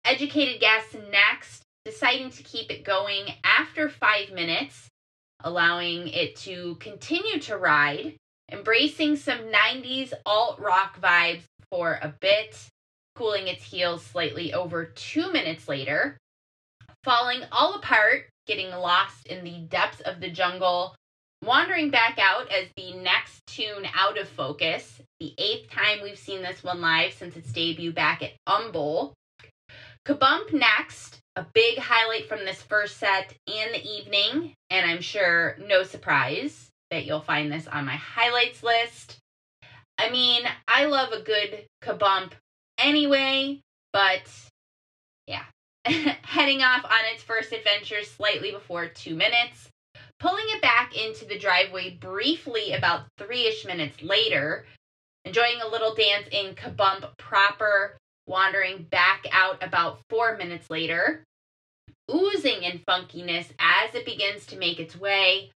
Educated 0.05 0.61
Guess 0.61 0.95
next, 1.11 1.63
deciding 1.85 2.29
to 2.31 2.43
keep 2.43 2.71
it 2.71 2.83
going 2.83 3.25
after 3.43 3.89
five 3.89 4.31
minutes, 4.31 4.87
allowing 5.43 6.07
it 6.07 6.35
to 6.37 6.75
continue 6.75 7.39
to 7.41 7.57
ride, 7.57 8.15
embracing 8.51 9.15
some 9.15 9.39
90s 9.39 10.13
alt 10.25 10.59
rock 10.59 11.01
vibes 11.01 11.43
for 11.69 11.99
a 12.01 12.13
bit, 12.21 12.55
cooling 13.15 13.47
its 13.47 13.63
heels 13.63 14.05
slightly 14.05 14.53
over 14.53 14.85
two 14.85 15.31
minutes 15.31 15.67
later, 15.67 16.17
falling 17.03 17.41
all 17.51 17.75
apart, 17.75 18.29
getting 18.45 18.69
lost 18.69 19.25
in 19.27 19.43
the 19.43 19.59
depths 19.69 20.01
of 20.01 20.19
the 20.19 20.29
jungle, 20.29 20.95
wandering 21.43 21.89
back 21.89 22.17
out 22.19 22.51
as 22.51 22.67
the 22.77 22.93
next 22.93 23.45
tune 23.47 23.87
out 23.95 24.17
of 24.17 24.27
focus, 24.27 25.01
the 25.23 25.33
eighth 25.37 25.69
time 25.69 25.99
we've 26.03 26.19
seen 26.19 26.41
this 26.41 26.65
one 26.65 26.81
live 26.81 27.13
since 27.13 27.37
its 27.37 27.53
debut 27.53 27.93
back 27.93 28.21
at 28.21 28.33
UMBowl. 28.45 29.13
Kabump 30.05 30.51
next, 30.51 31.19
a 31.37 31.45
big 31.53 31.77
highlight 31.79 32.27
from 32.27 32.39
this 32.39 32.61
first 32.61 32.97
set 32.97 33.33
and 33.47 33.73
the 33.73 33.81
evening, 33.81 34.53
and 34.69 34.85
I'm 34.85 34.99
sure 34.99 35.57
no 35.65 35.83
surprise 35.83 36.67
that 36.91 37.05
you'll 37.05 37.21
find 37.21 37.49
this 37.49 37.67
on 37.67 37.85
my 37.85 37.95
highlights 37.95 38.63
list. 38.63 39.17
I 39.97 40.09
mean, 40.09 40.43
I 40.67 40.85
love 40.87 41.13
a 41.13 41.21
good 41.21 41.67
kabump 41.81 42.33
anyway, 42.77 43.61
but 43.93 44.29
yeah. 45.25 45.45
Heading 45.85 46.63
off 46.63 46.83
on 46.83 46.99
its 47.13 47.23
first 47.23 47.53
adventure 47.53 48.03
slightly 48.03 48.51
before 48.51 48.87
two 48.87 49.15
minutes, 49.15 49.69
pulling 50.19 50.45
it 50.47 50.61
back 50.61 50.97
into 50.97 51.23
the 51.23 51.39
driveway 51.39 51.91
briefly 51.91 52.73
about 52.73 53.05
three 53.17 53.45
ish 53.47 53.63
minutes 53.65 54.01
later, 54.01 54.65
enjoying 55.25 55.61
a 55.61 55.67
little 55.67 55.95
dance 55.95 56.27
in 56.31 56.55
Kabump 56.55 57.17
proper, 57.17 57.97
wandering 58.27 58.83
back 58.83 59.25
out 59.31 59.63
about 59.63 59.99
four 60.09 60.37
minutes 60.37 60.69
later, 60.69 61.23
oozing 62.13 62.63
in 62.63 62.79
funkiness 62.79 63.47
as 63.59 63.95
it 63.95 64.05
begins 64.05 64.45
to 64.47 64.57
make 64.57 64.79
its 64.79 64.95
way, 64.95 65.51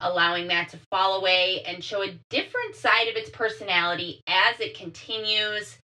allowing 0.00 0.48
that 0.48 0.70
to 0.70 0.78
fall 0.90 1.18
away 1.18 1.62
and 1.66 1.84
show 1.84 2.02
a 2.02 2.18
different 2.30 2.74
side 2.74 3.08
of 3.08 3.16
its 3.16 3.30
personality 3.30 4.22
as 4.26 4.58
it 4.60 4.76
continues, 4.76 5.78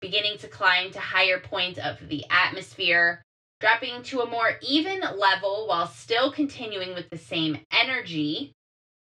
beginning 0.00 0.38
to 0.38 0.48
climb 0.48 0.90
to 0.92 1.00
higher 1.00 1.40
points 1.40 1.78
of 1.78 2.08
the 2.08 2.24
atmosphere, 2.30 3.22
dropping 3.60 4.02
to 4.04 4.20
a 4.20 4.30
more 4.30 4.58
even 4.62 5.00
level 5.00 5.66
while 5.66 5.86
still 5.86 6.30
continuing 6.30 6.94
with 6.94 7.08
the 7.10 7.18
same 7.18 7.58
energy. 7.72 8.52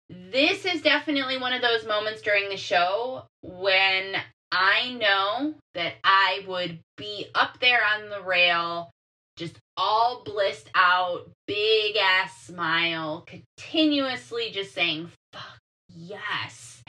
This 0.09 0.65
is 0.65 0.81
definitely 0.81 1.37
one 1.37 1.53
of 1.53 1.61
those 1.61 1.85
moments 1.85 2.21
during 2.21 2.49
the 2.49 2.57
show 2.57 3.25
when 3.43 4.15
I 4.51 4.93
know 4.93 5.53
that 5.75 5.93
I 6.03 6.43
would 6.47 6.79
be 6.97 7.27
up 7.35 7.59
there 7.59 7.81
on 7.95 8.09
the 8.09 8.21
rail, 8.21 8.89
just 9.37 9.59
all 9.77 10.23
blissed 10.25 10.69
out, 10.73 11.29
big 11.45 11.95
ass 11.97 12.41
smile, 12.41 13.25
continuously 13.27 14.49
just 14.51 14.73
saying, 14.73 15.11
fuck 15.31 15.59
yes. 15.87 16.81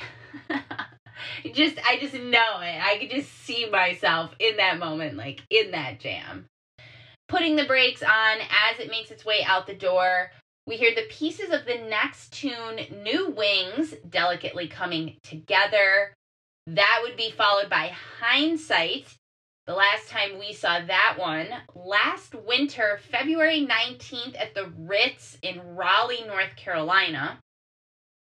just, 1.53 1.79
I 1.87 1.99
just 1.99 2.15
know 2.15 2.61
it. 2.61 2.83
I 2.83 2.97
could 2.99 3.11
just 3.11 3.31
see 3.45 3.69
myself 3.69 4.35
in 4.39 4.57
that 4.57 4.79
moment, 4.79 5.19
like 5.19 5.43
in 5.51 5.73
that 5.73 6.01
jam. 6.01 6.47
Putting 7.29 7.57
the 7.57 7.67
brakes 7.67 8.03
on 8.03 8.39
as 8.41 8.81
it 8.81 8.91
makes 8.91 9.11
its 9.11 9.27
way 9.27 9.45
out 9.47 9.67
the 9.67 9.75
door. 9.75 10.31
We 10.67 10.77
hear 10.77 10.95
the 10.95 11.09
pieces 11.11 11.51
of 11.51 11.65
the 11.65 11.79
next 11.89 12.33
tune, 12.33 13.03
New 13.03 13.31
Wings, 13.31 13.95
delicately 14.09 14.69
coming 14.69 15.17
together. 15.23 16.15
That 16.67 17.01
would 17.03 17.17
be 17.17 17.31
followed 17.31 17.69
by 17.69 17.93
Hindsight. 18.21 19.07
The 19.67 19.75
last 19.75 20.09
time 20.09 20.39
we 20.39 20.53
saw 20.53 20.81
that 20.81 21.17
one, 21.19 21.49
last 21.75 22.35
winter, 22.35 23.01
February 23.11 23.67
19th 23.67 24.39
at 24.39 24.55
the 24.55 24.73
Ritz 24.79 25.39
in 25.43 25.77
Raleigh, 25.77 26.25
North 26.27 26.57
Carolina. 26.57 27.39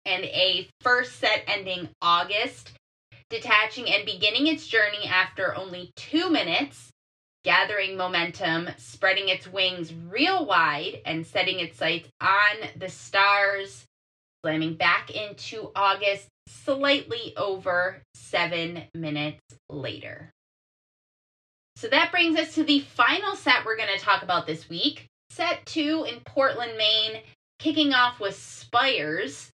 And 0.04 0.24
a 0.24 0.68
first 0.80 1.16
set 1.16 1.44
ending 1.46 1.90
August, 2.00 2.72
detaching 3.28 3.90
and 3.90 4.04
beginning 4.04 4.46
its 4.46 4.66
journey 4.66 5.06
after 5.06 5.54
only 5.54 5.92
two 5.94 6.30
minutes, 6.30 6.89
gathering 7.44 7.96
momentum, 7.96 8.68
spreading 8.76 9.28
its 9.28 9.46
wings 9.46 9.92
real 9.94 10.44
wide, 10.44 11.00
and 11.04 11.26
setting 11.26 11.60
its 11.60 11.78
sights 11.78 12.08
on 12.20 12.68
the 12.76 12.88
stars, 12.88 13.86
slamming 14.42 14.74
back 14.74 15.10
into 15.10 15.70
August 15.74 16.28
slightly 16.46 17.34
over 17.36 18.02
seven 18.14 18.84
minutes 18.94 19.40
later. 19.68 20.30
So 21.76 21.88
that 21.88 22.10
brings 22.10 22.38
us 22.38 22.54
to 22.56 22.64
the 22.64 22.80
final 22.80 23.34
set 23.36 23.64
we're 23.64 23.76
going 23.76 23.96
to 23.96 24.04
talk 24.04 24.22
about 24.22 24.46
this 24.46 24.68
week. 24.68 25.06
Set 25.30 25.64
two 25.64 26.04
in 26.08 26.20
Portland, 26.20 26.76
Maine, 26.76 27.22
kicking 27.58 27.94
off 27.94 28.20
with 28.20 28.36
Spires, 28.36 29.50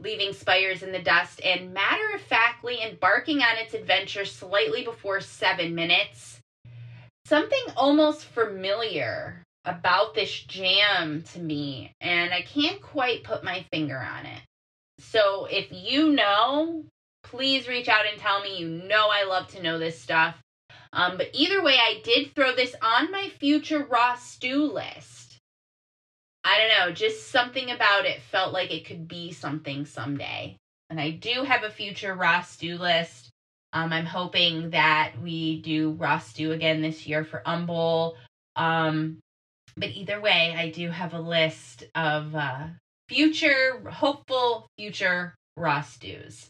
leaving 0.00 0.32
Spires 0.32 0.82
in 0.82 0.90
the 0.90 0.98
dust, 0.98 1.40
and 1.44 1.72
matter 1.72 2.14
of 2.14 2.20
factly 2.22 2.82
embarking 2.82 3.42
on 3.42 3.58
its 3.58 3.74
adventure 3.74 4.24
slightly 4.24 4.82
before 4.82 5.20
seven 5.20 5.74
minutes. 5.74 6.37
Something 7.28 7.64
almost 7.76 8.24
familiar 8.24 9.42
about 9.66 10.14
this 10.14 10.32
jam 10.44 11.22
to 11.34 11.38
me, 11.38 11.92
and 12.00 12.32
I 12.32 12.40
can't 12.40 12.80
quite 12.80 13.22
put 13.22 13.44
my 13.44 13.66
finger 13.70 13.98
on 13.98 14.24
it. 14.24 14.40
So 15.00 15.44
if 15.44 15.66
you 15.70 16.12
know, 16.12 16.86
please 17.24 17.68
reach 17.68 17.86
out 17.86 18.06
and 18.10 18.18
tell 18.18 18.42
me. 18.42 18.56
You 18.56 18.70
know, 18.70 19.08
I 19.12 19.24
love 19.24 19.46
to 19.48 19.62
know 19.62 19.78
this 19.78 20.00
stuff. 20.00 20.36
Um, 20.94 21.18
but 21.18 21.28
either 21.34 21.62
way, 21.62 21.74
I 21.74 22.00
did 22.02 22.34
throw 22.34 22.56
this 22.56 22.74
on 22.80 23.12
my 23.12 23.28
future 23.38 23.84
raw 23.84 24.16
stew 24.16 24.72
list. 24.72 25.36
I 26.44 26.56
don't 26.56 26.78
know, 26.78 26.94
just 26.94 27.30
something 27.30 27.70
about 27.70 28.06
it 28.06 28.22
felt 28.22 28.54
like 28.54 28.72
it 28.72 28.86
could 28.86 29.06
be 29.06 29.32
something 29.32 29.84
someday. 29.84 30.56
And 30.88 30.98
I 30.98 31.10
do 31.10 31.42
have 31.42 31.62
a 31.62 31.68
future 31.68 32.14
raw 32.14 32.40
stew 32.40 32.78
list. 32.78 33.27
Um, 33.72 33.92
I'm 33.92 34.06
hoping 34.06 34.70
that 34.70 35.12
we 35.22 35.60
do 35.60 35.92
raw 35.92 36.18
stew 36.18 36.52
again 36.52 36.80
this 36.80 37.06
year 37.06 37.24
for 37.24 37.42
UMBowl. 37.46 38.14
Um, 38.56 39.18
but 39.76 39.90
either 39.90 40.20
way, 40.20 40.54
I 40.56 40.70
do 40.70 40.90
have 40.90 41.14
a 41.14 41.20
list 41.20 41.84
of 41.94 42.34
uh, 42.34 42.66
future, 43.08 43.82
hopeful 43.90 44.68
future 44.76 45.34
raw 45.56 45.82
stews. 45.82 46.48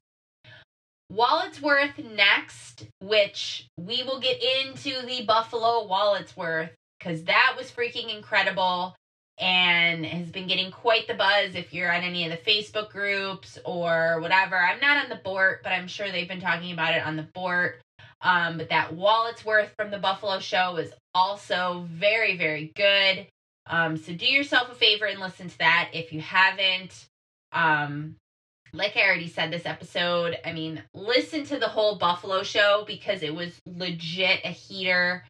Walletsworth 1.13 2.05
next, 2.15 2.87
which 3.01 3.67
we 3.79 4.03
will 4.03 4.21
get 4.21 4.43
into 4.43 5.07
the 5.07 5.25
Buffalo 5.25 5.89
Walletsworth 5.89 6.71
because 6.99 7.25
that 7.25 7.55
was 7.57 7.71
freaking 7.71 8.15
incredible 8.15 8.95
and 9.39 10.05
has 10.05 10.31
been 10.31 10.49
getting 10.49 10.71
quite 10.71 11.07
the 11.07 11.15
buzz 11.15 11.55
if 11.55 11.73
you're 11.73 11.93
on 11.93 12.03
any 12.03 12.25
of 12.25 12.31
the 12.31 12.51
Facebook 12.51 12.91
groups 12.91 13.59
or 13.65 14.19
whatever. 14.21 14.57
I'm 14.57 14.81
not 14.81 15.05
on 15.05 15.09
the 15.09 15.23
board, 15.23 15.61
but 15.63 15.71
I'm 15.71 15.87
sure 15.87 16.11
they've 16.11 16.29
been 16.29 16.41
talking 16.41 16.73
about 16.73 16.95
it 16.95 17.07
on 17.07 17.17
the 17.17 17.23
board. 17.23 17.81
Um, 18.21 18.59
but 18.59 18.71
that 18.71 18.93
Walletsworth 18.93 19.71
from 19.77 19.91
the 19.91 19.99
Buffalo 19.99 20.41
show 20.41 20.75
was 20.75 20.91
also 21.15 21.87
very, 21.89 22.37
very 22.37 22.73
good. 22.75 23.29
Um, 23.67 23.97
so 23.97 24.13
do 24.13 24.27
yourself 24.27 24.73
a 24.73 24.75
favor 24.75 25.05
and 25.05 25.21
listen 25.21 25.49
to 25.49 25.59
that 25.59 25.91
if 25.93 26.13
you 26.13 26.21
haven't. 26.21 27.07
Um, 27.53 28.17
like 28.73 28.97
I 28.97 29.03
already 29.03 29.29
said 29.29 29.51
this 29.51 29.67
episode, 29.67 30.37
I 30.45 30.53
mean, 30.53 30.83
listen 30.95 31.45
to 31.45 31.59
the 31.59 31.69
whole 31.69 31.97
Buffalo 31.97 32.43
show 32.43 32.85
because 32.87 33.23
it 33.23 33.35
was 33.35 33.59
legit 33.67 34.41
a 34.45 34.49
heater. 34.49 35.25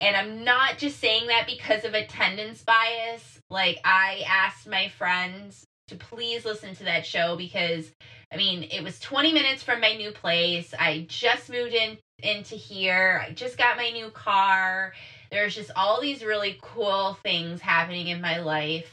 And 0.00 0.16
I'm 0.16 0.44
not 0.44 0.78
just 0.78 0.98
saying 0.98 1.26
that 1.26 1.46
because 1.46 1.84
of 1.84 1.94
attendance 1.94 2.62
bias. 2.62 3.38
Like, 3.50 3.78
I 3.84 4.24
asked 4.26 4.68
my 4.68 4.88
friends 4.88 5.64
to 5.88 5.96
please 5.96 6.44
listen 6.44 6.74
to 6.76 6.84
that 6.84 7.04
show 7.04 7.36
because, 7.36 7.90
I 8.32 8.36
mean, 8.36 8.62
it 8.62 8.82
was 8.82 8.98
20 9.00 9.32
minutes 9.32 9.62
from 9.62 9.80
my 9.80 9.94
new 9.94 10.12
place. 10.12 10.72
I 10.78 11.06
just 11.08 11.50
moved 11.50 11.74
in 11.74 11.98
into 12.22 12.54
here. 12.54 13.24
I 13.26 13.32
just 13.32 13.58
got 13.58 13.76
my 13.76 13.90
new 13.90 14.10
car. 14.10 14.94
There's 15.30 15.54
just 15.54 15.70
all 15.76 16.00
these 16.00 16.24
really 16.24 16.58
cool 16.62 17.18
things 17.22 17.60
happening 17.60 18.08
in 18.08 18.20
my 18.20 18.38
life. 18.38 18.92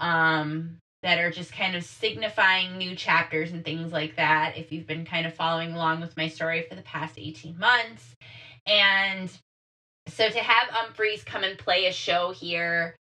Um, 0.00 0.78
that 1.02 1.18
are 1.18 1.30
just 1.30 1.52
kind 1.52 1.74
of 1.74 1.84
signifying 1.84 2.78
new 2.78 2.94
chapters 2.94 3.52
and 3.52 3.64
things 3.64 3.92
like 3.92 4.16
that 4.16 4.56
if 4.56 4.70
you've 4.70 4.86
been 4.86 5.04
kind 5.04 5.26
of 5.26 5.34
following 5.34 5.72
along 5.72 6.00
with 6.00 6.16
my 6.16 6.28
story 6.28 6.64
for 6.68 6.76
the 6.76 6.82
past 6.82 7.18
18 7.18 7.58
months. 7.58 8.14
And 8.66 9.30
so 10.08 10.28
to 10.28 10.38
have 10.38 10.68
Umphreys 10.68 11.24
come 11.24 11.44
and 11.44 11.58
play 11.58 11.86
a 11.86 11.92
show 11.92 12.32
here, 12.32 12.96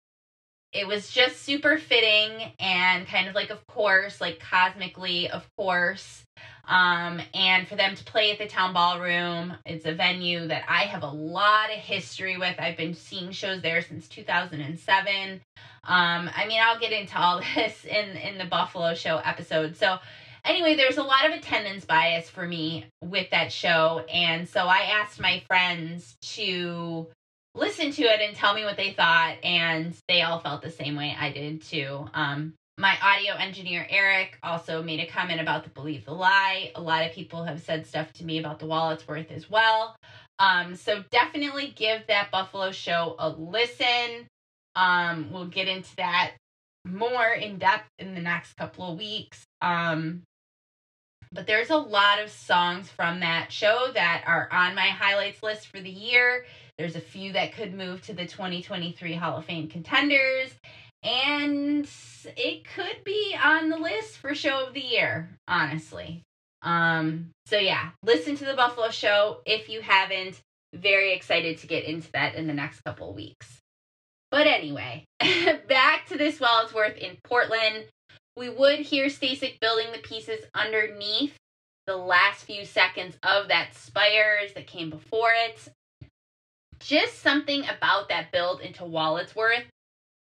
it 0.71 0.87
was 0.87 1.11
just 1.11 1.41
super 1.41 1.77
fitting 1.77 2.51
and 2.59 3.07
kind 3.07 3.27
of 3.27 3.35
like, 3.35 3.49
of 3.49 3.65
course, 3.67 4.21
like 4.21 4.39
cosmically, 4.39 5.29
of 5.29 5.47
course. 5.57 6.23
Um, 6.67 7.19
and 7.33 7.67
for 7.67 7.75
them 7.75 7.95
to 7.95 8.03
play 8.03 8.31
at 8.31 8.37
the 8.37 8.45
town 8.45 8.73
ballroom, 8.73 9.55
it's 9.65 9.87
a 9.87 9.93
venue 9.95 10.47
that 10.47 10.63
I 10.69 10.83
have 10.83 11.01
a 11.01 11.09
lot 11.09 11.71
of 11.71 11.79
history 11.79 12.37
with. 12.37 12.55
I've 12.59 12.77
been 12.77 12.93
seeing 12.93 13.31
shows 13.31 13.63
there 13.63 13.81
since 13.81 14.07
2007. 14.07 15.41
Um, 15.83 16.29
I 16.35 16.45
mean, 16.47 16.59
I'll 16.63 16.79
get 16.79 16.91
into 16.91 17.17
all 17.17 17.41
this 17.55 17.85
in 17.85 18.09
in 18.17 18.37
the 18.37 18.45
Buffalo 18.45 18.93
show 18.93 19.17
episode. 19.17 19.77
So, 19.77 19.97
anyway, 20.45 20.75
there's 20.75 20.97
a 20.97 21.03
lot 21.03 21.25
of 21.25 21.33
attendance 21.33 21.85
bias 21.85 22.29
for 22.29 22.47
me 22.47 22.85
with 23.03 23.29
that 23.31 23.51
show, 23.51 24.03
and 24.11 24.47
so 24.47 24.61
I 24.61 24.99
asked 24.99 25.19
my 25.19 25.43
friends 25.47 26.15
to 26.35 27.07
listen 27.55 27.91
to 27.91 28.03
it 28.03 28.21
and 28.21 28.35
tell 28.35 28.53
me 28.53 28.63
what 28.63 28.77
they 28.77 28.91
thought, 28.91 29.35
and 29.43 29.95
they 30.07 30.21
all 30.21 30.39
felt 30.39 30.61
the 30.61 30.71
same 30.71 30.95
way 30.95 31.15
I 31.19 31.31
did 31.31 31.61
too. 31.61 32.07
Um, 32.13 32.53
my 32.77 32.97
audio 33.03 33.33
engineer 33.33 33.85
Eric 33.89 34.37
also 34.41 34.81
made 34.81 35.01
a 35.01 35.05
comment 35.05 35.41
about 35.41 35.65
the 35.65 35.69
Believe 35.69 36.05
the 36.05 36.13
Lie. 36.13 36.71
A 36.75 36.81
lot 36.81 37.05
of 37.05 37.11
people 37.11 37.43
have 37.43 37.61
said 37.61 37.85
stuff 37.85 38.13
to 38.13 38.23
me 38.23 38.39
about 38.39 38.59
the 38.59 38.67
wallet's 38.67 39.05
worth 39.05 39.31
as 39.31 39.49
well. 39.49 39.97
Um, 40.39 40.75
so 40.75 41.03
definitely 41.11 41.73
give 41.75 42.07
that 42.07 42.31
Buffalo 42.31 42.71
show 42.71 43.15
a 43.19 43.29
listen. 43.29 44.27
Um, 44.75 45.29
we'll 45.31 45.47
get 45.47 45.67
into 45.67 45.93
that 45.97 46.31
more 46.85 47.27
in 47.27 47.57
depth 47.57 47.89
in 47.99 48.15
the 48.15 48.21
next 48.21 48.53
couple 48.53 48.93
of 48.93 48.97
weeks. 48.97 49.43
Um, 49.61 50.23
but 51.31 51.45
there's 51.45 51.69
a 51.69 51.77
lot 51.77 52.19
of 52.19 52.31
songs 52.31 52.89
from 52.89 53.19
that 53.19 53.51
show 53.51 53.89
that 53.93 54.23
are 54.25 54.49
on 54.51 54.75
my 54.75 54.87
highlights 54.87 55.43
list 55.43 55.67
for 55.67 55.79
the 55.79 55.89
year. 55.89 56.45
There's 56.77 56.95
a 56.95 57.01
few 57.01 57.33
that 57.33 57.53
could 57.53 57.73
move 57.73 58.01
to 58.03 58.13
the 58.13 58.25
2023 58.25 59.13
Hall 59.13 59.37
of 59.37 59.45
Fame 59.45 59.67
contenders. 59.67 60.51
And 61.03 61.87
it 62.35 62.65
could 62.75 63.03
be 63.05 63.35
on 63.41 63.69
the 63.69 63.77
list 63.77 64.17
for 64.17 64.33
show 64.35 64.65
of 64.65 64.73
the 64.73 64.81
year, 64.81 65.29
honestly. 65.47 66.23
Um, 66.61 67.29
so 67.45 67.57
yeah, 67.57 67.91
listen 68.03 68.35
to 68.37 68.45
the 68.45 68.55
Buffalo 68.55 68.89
show 68.89 69.41
if 69.45 69.69
you 69.69 69.81
haven't. 69.81 70.41
Very 70.73 71.13
excited 71.13 71.59
to 71.59 71.67
get 71.67 71.85
into 71.85 72.11
that 72.11 72.35
in 72.35 72.47
the 72.47 72.53
next 72.53 72.81
couple 72.81 73.13
weeks. 73.13 73.59
But 74.29 74.45
anyway, 74.45 75.05
back 75.67 76.07
to 76.07 76.17
this 76.17 76.39
Wellsworth 76.39 76.97
in 76.97 77.17
Portland. 77.23 77.85
We 78.39 78.47
would 78.47 78.79
hear 78.79 79.07
Stasik 79.07 79.59
building 79.59 79.87
the 79.91 79.99
pieces 79.99 80.45
underneath 80.55 81.35
the 81.85 81.97
last 81.97 82.45
few 82.45 82.63
seconds 82.63 83.17
of 83.21 83.49
that 83.49 83.75
spires 83.75 84.53
that 84.53 84.65
came 84.65 84.89
before 84.89 85.31
it. 85.35 85.67
Just 86.79 87.19
something 87.19 87.65
about 87.67 88.07
that 88.07 88.31
build 88.31 88.61
into 88.61 88.83
Walletsworth 88.83 89.65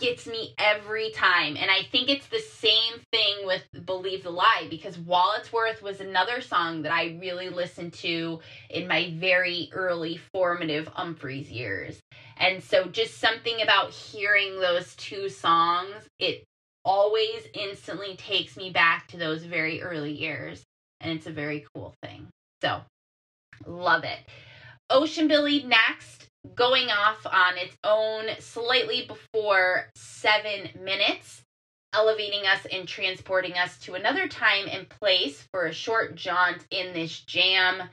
gets 0.01 0.27
me 0.27 0.53
every 0.59 1.13
time. 1.13 1.57
And 1.57 1.71
I 1.71 1.85
think 1.93 2.09
it's 2.09 2.27
the 2.27 2.41
same 2.41 3.01
thing 3.13 3.47
with 3.47 3.63
Believe 3.87 4.25
the 4.25 4.31
Lie 4.31 4.67
because 4.69 4.99
While 4.99 5.35
It's 5.39 5.53
Worth 5.53 5.81
was 5.81 6.01
another 6.01 6.41
song 6.41 6.83
that 6.83 6.93
I 6.93 7.19
really 7.21 7.51
listened 7.51 7.93
to 7.95 8.41
in 8.69 8.89
my 8.89 9.15
very 9.17 9.71
early 9.73 10.19
formative 10.33 10.93
Umphreys 10.95 11.53
years. 11.53 12.01
And 12.37 12.61
so 12.65 12.87
just 12.87 13.21
something 13.21 13.63
about 13.63 13.93
hearing 13.93 14.59
those 14.59 14.97
two 14.97 15.29
songs, 15.29 15.95
it 16.19 16.43
always 16.85 17.47
instantly 17.55 18.17
takes 18.17 18.57
me 18.57 18.71
back 18.71 19.07
to 19.09 19.17
those 19.17 19.45
very 19.45 19.83
early 19.83 20.13
years. 20.13 20.63
And 21.01 21.13
it's 21.13 21.27
a 21.27 21.33
very 21.33 21.67
cool 21.75 21.95
thing. 22.03 22.29
So, 22.61 22.81
love 23.67 24.05
it. 24.05 24.19
Ocean 24.91 25.27
Billy 25.27 25.63
next, 25.65 26.27
going 26.55 26.89
off 26.91 27.27
on 27.27 27.57
its 27.57 27.77
own 27.83 28.27
slightly 28.39 29.07
before 29.07 29.89
seven 29.97 30.69
minutes, 30.85 31.43
elevating 31.95 32.47
us 32.47 32.67
and 32.71 32.87
transporting 32.87 33.55
us 33.55 33.79
to 33.81 33.95
another 33.95 34.29
time 34.29 34.67
and 34.71 34.89
place 34.89 35.47
for 35.51 35.67
a 35.67 35.73
short 35.73 36.15
jaunt 36.15 36.65
in 36.71 36.93
this 36.93 37.21
jam, 37.21 37.89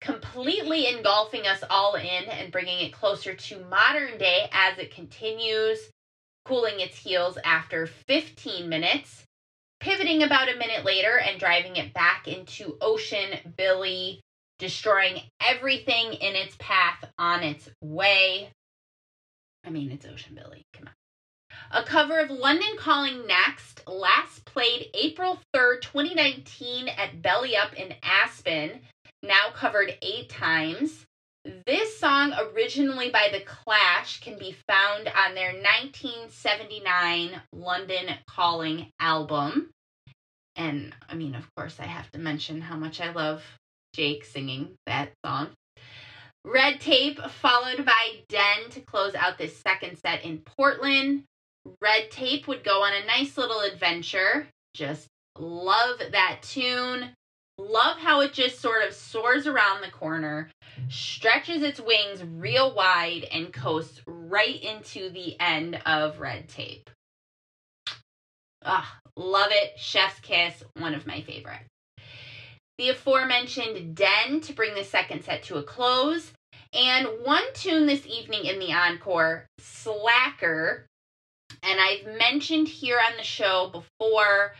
completely 0.00 0.88
engulfing 0.88 1.46
us 1.46 1.62
all 1.70 1.94
in 1.94 2.24
and 2.28 2.52
bringing 2.52 2.80
it 2.86 2.92
closer 2.92 3.34
to 3.34 3.64
modern 3.66 4.18
day 4.18 4.48
as 4.52 4.78
it 4.78 4.94
continues, 4.94 5.78
cooling 6.44 6.80
its 6.80 6.96
heels 6.96 7.38
after 7.44 7.86
15 7.86 8.68
minutes. 8.68 9.24
Pivoting 9.80 10.22
about 10.22 10.48
a 10.48 10.56
minute 10.56 10.84
later 10.84 11.18
and 11.18 11.40
driving 11.40 11.76
it 11.76 11.92
back 11.92 12.28
into 12.28 12.76
Ocean 12.80 13.54
Billy 13.56 14.20
destroying 14.62 15.20
everything 15.40 16.12
in 16.12 16.36
its 16.36 16.54
path 16.60 17.04
on 17.18 17.42
its 17.42 17.68
way. 17.82 18.48
I 19.66 19.70
mean, 19.70 19.90
it's 19.90 20.06
Ocean 20.06 20.36
Billy. 20.36 20.62
Come 20.72 20.86
on. 20.86 21.82
A 21.82 21.84
cover 21.84 22.20
of 22.20 22.30
London 22.30 22.76
Calling 22.76 23.26
Next, 23.26 23.82
last 23.88 24.44
played 24.44 24.86
April 24.94 25.40
3rd, 25.54 25.80
2019 25.82 26.88
at 26.88 27.20
Belly 27.20 27.56
Up 27.56 27.74
in 27.74 27.94
Aspen, 28.04 28.80
now 29.22 29.50
covered 29.52 29.96
eight 30.00 30.28
times. 30.28 31.06
This 31.44 31.98
song, 31.98 32.34
originally 32.54 33.10
by 33.10 33.28
The 33.32 33.40
Clash, 33.40 34.20
can 34.20 34.38
be 34.38 34.54
found 34.68 35.08
on 35.08 35.34
their 35.34 35.52
1979 35.52 37.30
London 37.52 38.14
Calling 38.28 38.92
album. 39.00 39.70
And 40.54 40.94
I 41.08 41.14
mean, 41.14 41.34
of 41.34 41.52
course, 41.56 41.80
I 41.80 41.86
have 41.86 42.08
to 42.12 42.18
mention 42.20 42.60
how 42.60 42.76
much 42.76 43.00
I 43.00 43.10
love 43.10 43.42
Jake 43.92 44.24
singing 44.24 44.76
that 44.86 45.10
song. 45.26 45.48
Red 46.44 46.80
Tape, 46.80 47.20
followed 47.20 47.84
by 47.84 48.22
Den 48.28 48.70
to 48.70 48.80
close 48.80 49.16
out 49.16 49.36
this 49.36 49.56
second 49.56 49.98
set 49.98 50.24
in 50.24 50.38
Portland. 50.38 51.24
Red 51.80 52.10
Tape 52.12 52.46
would 52.46 52.62
go 52.62 52.82
on 52.82 52.92
a 52.92 53.06
nice 53.06 53.36
little 53.36 53.60
adventure. 53.60 54.46
Just 54.74 55.08
love 55.38 55.98
that 56.12 56.38
tune. 56.42 57.10
Love 57.58 57.98
how 57.98 58.20
it 58.20 58.32
just 58.32 58.60
sort 58.60 58.84
of 58.86 58.94
soars 58.94 59.46
around 59.46 59.82
the 59.82 59.90
corner, 59.90 60.50
stretches 60.88 61.62
its 61.62 61.80
wings 61.80 62.22
real 62.22 62.74
wide, 62.74 63.26
and 63.32 63.52
coasts 63.52 64.00
right 64.06 64.62
into 64.62 65.10
the 65.10 65.38
end 65.40 65.80
of 65.86 66.20
Red 66.20 66.48
Tape. 66.48 66.90
Ah, 68.64 68.98
love 69.16 69.50
it. 69.50 69.78
Chef's 69.78 70.20
Kiss, 70.20 70.62
one 70.74 70.94
of 70.94 71.06
my 71.06 71.20
favorites 71.20 71.68
the 72.78 72.88
aforementioned 72.88 73.94
Den 73.94 74.40
to 74.40 74.52
bring 74.52 74.74
the 74.74 74.84
second 74.84 75.22
set 75.22 75.44
to 75.44 75.56
a 75.56 75.62
close, 75.62 76.32
and 76.72 77.06
one 77.22 77.44
tune 77.54 77.86
this 77.86 78.06
evening 78.06 78.44
in 78.44 78.58
the 78.58 78.72
encore, 78.72 79.46
Slacker. 79.60 80.86
And 81.62 81.78
I've 81.78 82.18
mentioned 82.18 82.66
here 82.66 82.98
on 82.98 83.16
the 83.16 83.22
show 83.22 83.70
before 83.70 84.54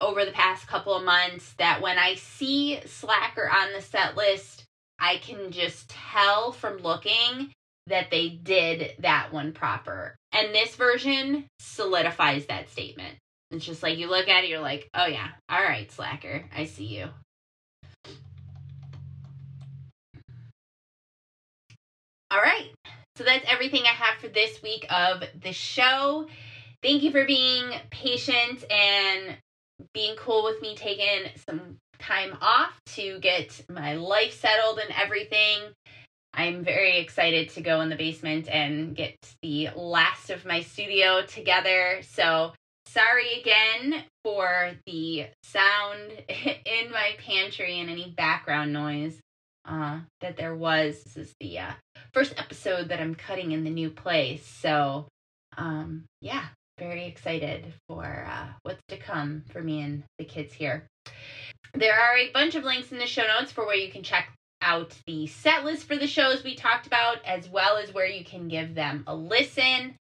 over 0.00 0.24
the 0.24 0.30
past 0.30 0.68
couple 0.68 0.94
of 0.94 1.04
months 1.04 1.54
that 1.54 1.80
when 1.80 1.98
I 1.98 2.14
see 2.14 2.80
Slacker 2.86 3.50
on 3.50 3.72
the 3.72 3.82
set 3.82 4.16
list, 4.16 4.64
I 4.98 5.18
can 5.18 5.50
just 5.50 5.88
tell 5.88 6.52
from 6.52 6.78
looking 6.78 7.52
that 7.86 8.10
they 8.10 8.28
did 8.28 8.92
that 9.00 9.32
one 9.32 9.52
proper. 9.52 10.16
And 10.32 10.54
this 10.54 10.76
version 10.76 11.46
solidifies 11.60 12.46
that 12.46 12.68
statement. 12.68 13.16
It's 13.50 13.64
just 13.64 13.82
like 13.82 13.98
you 13.98 14.10
look 14.10 14.28
at 14.28 14.44
it, 14.44 14.50
you're 14.50 14.60
like, 14.60 14.88
oh 14.94 15.06
yeah, 15.06 15.28
all 15.48 15.62
right, 15.62 15.90
Slacker, 15.90 16.44
I 16.54 16.66
see 16.66 16.84
you. 16.84 17.08
All 22.30 22.40
right. 22.40 22.70
So 23.16 23.24
that's 23.24 23.44
everything 23.50 23.82
I 23.84 23.94
have 23.94 24.20
for 24.20 24.28
this 24.28 24.62
week 24.62 24.86
of 24.90 25.24
the 25.42 25.52
show. 25.52 26.28
Thank 26.82 27.02
you 27.02 27.10
for 27.10 27.24
being 27.24 27.70
patient 27.90 28.64
and 28.70 29.36
being 29.94 30.14
cool 30.16 30.44
with 30.44 30.60
me 30.60 30.76
taking 30.76 31.30
some 31.48 31.78
time 31.98 32.36
off 32.40 32.72
to 32.94 33.18
get 33.20 33.64
my 33.70 33.94
life 33.94 34.38
settled 34.40 34.78
and 34.78 34.92
everything. 35.00 35.60
I'm 36.34 36.64
very 36.64 36.98
excited 36.98 37.50
to 37.50 37.60
go 37.60 37.80
in 37.80 37.88
the 37.88 37.96
basement 37.96 38.48
and 38.48 38.94
get 38.94 39.16
the 39.42 39.70
last 39.74 40.30
of 40.30 40.44
my 40.44 40.60
studio 40.60 41.22
together. 41.26 42.00
So, 42.02 42.52
sorry 42.86 43.40
again 43.40 44.04
for 44.24 44.72
the 44.86 45.26
sound 45.42 46.12
in 46.28 46.90
my 46.92 47.12
pantry 47.18 47.80
and 47.80 47.90
any 47.90 48.14
background 48.16 48.72
noise 48.72 49.18
uh, 49.64 50.00
that 50.20 50.36
there 50.36 50.54
was. 50.54 51.02
This 51.02 51.16
is 51.16 51.34
the 51.40 51.58
uh, 51.60 51.72
first 52.12 52.34
episode 52.36 52.88
that 52.88 53.00
I'm 53.00 53.14
cutting 53.14 53.52
in 53.52 53.64
the 53.64 53.70
new 53.70 53.90
place. 53.90 54.46
So, 54.46 55.06
um, 55.56 56.04
yeah, 56.20 56.44
very 56.78 57.06
excited 57.06 57.72
for 57.88 58.26
uh, 58.30 58.48
what's 58.62 58.82
to 58.88 58.96
come 58.96 59.42
for 59.50 59.62
me 59.62 59.82
and 59.82 60.04
the 60.18 60.24
kids 60.24 60.52
here. 60.54 60.86
There 61.74 61.94
are 61.94 62.16
a 62.16 62.32
bunch 62.32 62.54
of 62.54 62.64
links 62.64 62.92
in 62.92 62.98
the 62.98 63.06
show 63.06 63.26
notes 63.26 63.52
for 63.52 63.66
where 63.66 63.76
you 63.76 63.90
can 63.90 64.02
check 64.02 64.32
out 64.62 64.94
the 65.06 65.26
set 65.26 65.64
list 65.64 65.86
for 65.86 65.96
the 65.96 66.06
shows 66.06 66.42
we 66.42 66.54
talked 66.54 66.86
about, 66.86 67.24
as 67.24 67.48
well 67.48 67.76
as 67.76 67.94
where 67.94 68.06
you 68.06 68.24
can 68.24 68.48
give 68.48 68.74
them 68.74 69.04
a 69.06 69.14
listen. 69.14 69.96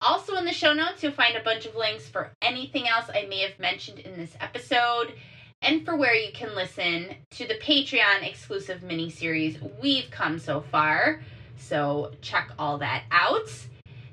Also, 0.00 0.36
in 0.36 0.44
the 0.44 0.52
show 0.52 0.72
notes, 0.72 1.02
you'll 1.02 1.12
find 1.12 1.36
a 1.36 1.42
bunch 1.42 1.66
of 1.66 1.74
links 1.74 2.06
for 2.06 2.30
anything 2.42 2.86
else 2.86 3.06
I 3.08 3.26
may 3.28 3.40
have 3.40 3.58
mentioned 3.58 3.98
in 4.00 4.16
this 4.16 4.36
episode 4.40 5.14
and 5.62 5.84
for 5.84 5.96
where 5.96 6.14
you 6.14 6.32
can 6.32 6.54
listen 6.54 7.16
to 7.32 7.46
the 7.46 7.54
Patreon 7.54 8.28
exclusive 8.28 8.82
mini 8.82 9.10
series 9.10 9.58
we've 9.80 10.10
come 10.10 10.38
so 10.38 10.60
far. 10.60 11.22
So 11.56 12.12
check 12.20 12.50
all 12.58 12.78
that 12.78 13.04
out. 13.10 13.48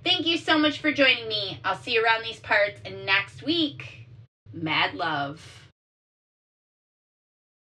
Thank 0.03 0.25
you 0.25 0.37
so 0.37 0.57
much 0.57 0.79
for 0.79 0.91
joining 0.91 1.27
me. 1.27 1.59
I'll 1.63 1.77
see 1.77 1.93
you 1.93 2.03
around 2.03 2.23
these 2.23 2.39
parts 2.39 2.81
next 3.05 3.43
week. 3.43 4.07
Mad 4.53 4.95
love. 4.95 5.62